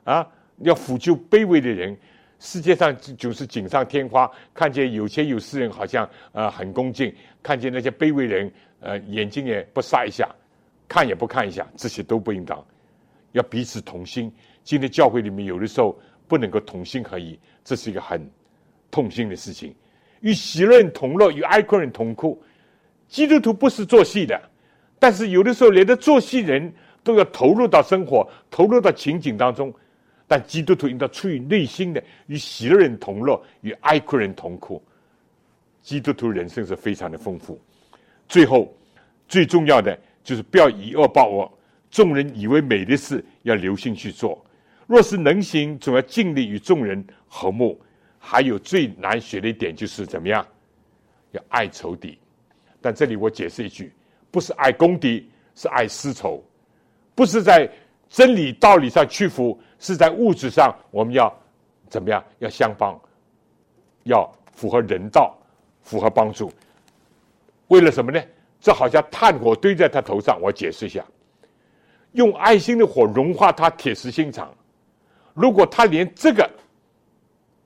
[0.05, 1.97] 啊，要抚救卑微的人，
[2.39, 4.31] 世界上就是锦上添花。
[4.53, 10.29] 看见有钱有势人好像呃很恭敬，看见那些卑微人呃眼睛也不眨一下，
[10.87, 12.63] 看也不看一下，这些都不应当。
[13.35, 14.33] 要彼此同心。
[14.63, 18.25] 今天教会里面有的时候不能够同心合一，这是一个很
[18.91, 19.75] 痛心的事情。
[20.21, 22.41] 与喜乐人同乐，与哀哭人同哭。
[23.09, 24.41] 基督徒不是做戏的，
[24.99, 26.73] 但是有的时候连的做戏人
[27.03, 29.73] 都要投入到生活，投入到情景当中。
[30.27, 34.83] 但基督徒应当出于内心的与喜乐人同乐，与哀哭人同哭。
[35.83, 37.61] 基督徒人生是非常的丰富。
[38.27, 38.73] 最后，
[39.29, 41.51] 最重要的就是不要以恶报恶。
[41.95, 44.45] 众人以为美的事，要留心去做。
[44.85, 47.81] 若是能行，总要尽力与众人和睦。
[48.19, 50.45] 还有最难学的一点就是怎么样，
[51.31, 52.19] 要爱仇敌。
[52.81, 53.93] 但这里我解释一句：
[54.33, 56.43] 不是爱公敌，是爱私仇；
[57.15, 57.71] 不是在
[58.09, 61.33] 真理道理上屈服，是在物质上我们要
[61.89, 62.25] 怎么样？
[62.41, 63.01] 要相帮，
[64.03, 65.39] 要符合人道，
[65.81, 66.53] 符合帮助。
[67.69, 68.21] 为了什么呢？
[68.59, 70.41] 这好像炭火堆在他头上。
[70.43, 71.05] 我解释一下：
[72.15, 74.53] 用爱心的火融化他铁石心肠。
[75.35, 76.49] 如果他连这个，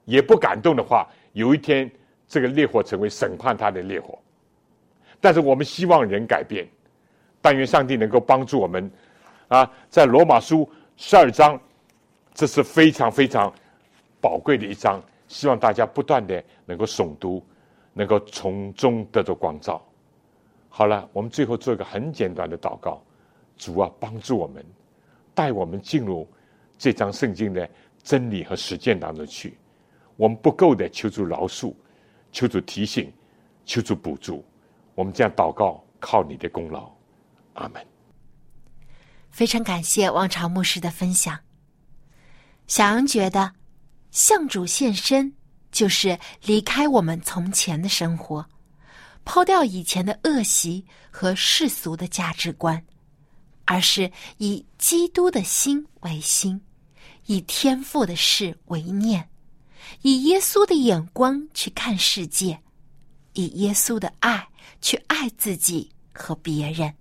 [0.04, 1.90] 也不感动的话，有一天
[2.26, 4.18] 这个烈火成为审判他的烈火。
[5.20, 6.66] 但是我们希望人改变，
[7.42, 8.90] 但愿上帝能够帮助我们。
[9.48, 11.58] 啊，在罗马书十二章，
[12.34, 13.52] 这是非常非常
[14.20, 17.44] 宝贵的一章，希望大家不断的能够诵读，
[17.92, 19.82] 能够从中得到光照。
[20.68, 23.02] 好了，我们最后做一个很简单的祷告：
[23.58, 24.64] 主啊，帮助我们，
[25.34, 26.26] 带我们进入
[26.78, 27.68] 这张圣经的
[28.02, 29.58] 真理和实践当中去。
[30.16, 31.74] 我们不够的，求助饶恕，
[32.32, 33.12] 求助提醒，
[33.66, 34.44] 求助补助。
[34.94, 36.90] 我们这样祷告，靠你的功劳，
[37.54, 37.84] 阿门。
[39.30, 41.38] 非常感谢王朝牧师的分享。
[42.66, 43.52] 小杨觉得，
[44.10, 45.32] 向主献身
[45.70, 48.44] 就是离开我们从前的生活，
[49.24, 52.82] 抛掉以前的恶习和世俗的价值观，
[53.70, 56.58] 而是以基督的心为心，
[57.26, 59.28] 以天父的事为念。
[60.00, 62.58] 以耶稣的眼光去看世界，
[63.34, 64.48] 以耶稣的爱
[64.80, 66.94] 去爱自己和别人。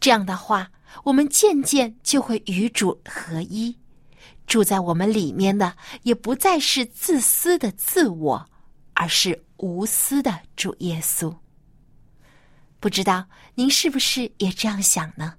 [0.00, 0.68] 这样的话，
[1.04, 3.76] 我们渐渐就会与主合一。
[4.44, 8.44] 住在我们里面的，也不再是自私的自我，
[8.94, 11.32] 而是无私的主耶稣。
[12.80, 15.34] 不知道您是不是也这样想呢？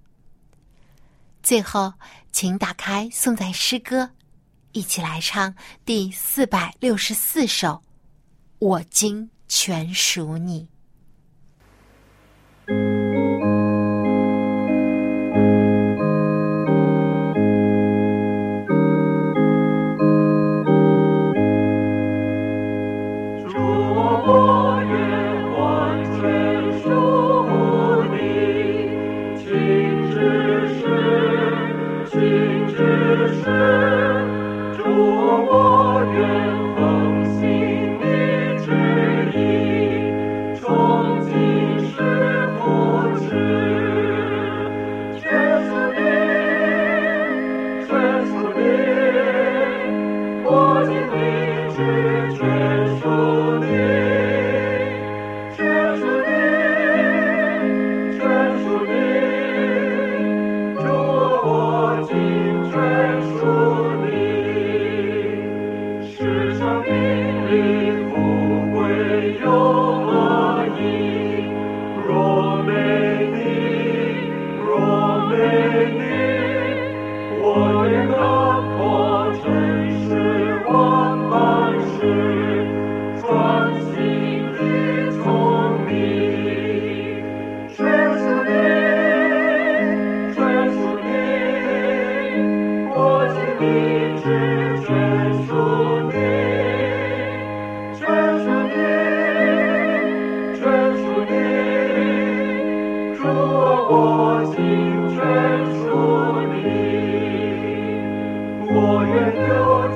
[1.41, 1.93] 最后，
[2.31, 4.11] 请打开宋代诗歌。
[4.71, 7.67] 一起来唱第四百六十四首
[8.59, 10.67] 《我今全属你》。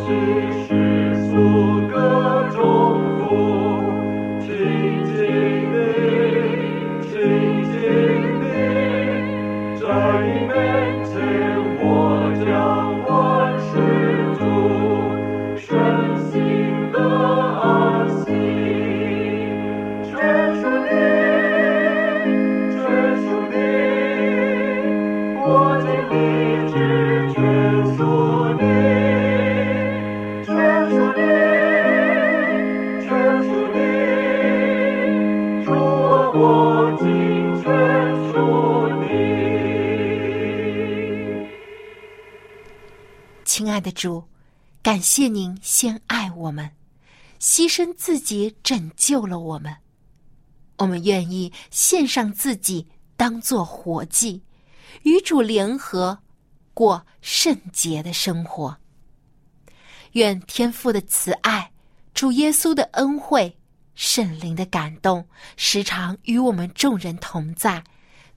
[0.10, 0.83] 有其
[45.16, 46.72] 谢您先爱我们，
[47.40, 49.72] 牺牲自己拯救了我们。
[50.80, 54.42] 我们愿意献上自己，当做活祭，
[55.04, 56.18] 与主联合，
[56.74, 58.76] 过圣洁的生活。
[60.14, 61.72] 愿天父的慈爱、
[62.16, 63.56] 主耶稣的恩惠、
[63.94, 65.24] 圣灵的感动，
[65.56, 67.84] 时常与我们众人同在，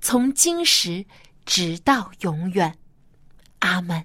[0.03, 1.03] 从今时
[1.47, 2.77] 直到永远。
[3.61, 4.05] 阿门。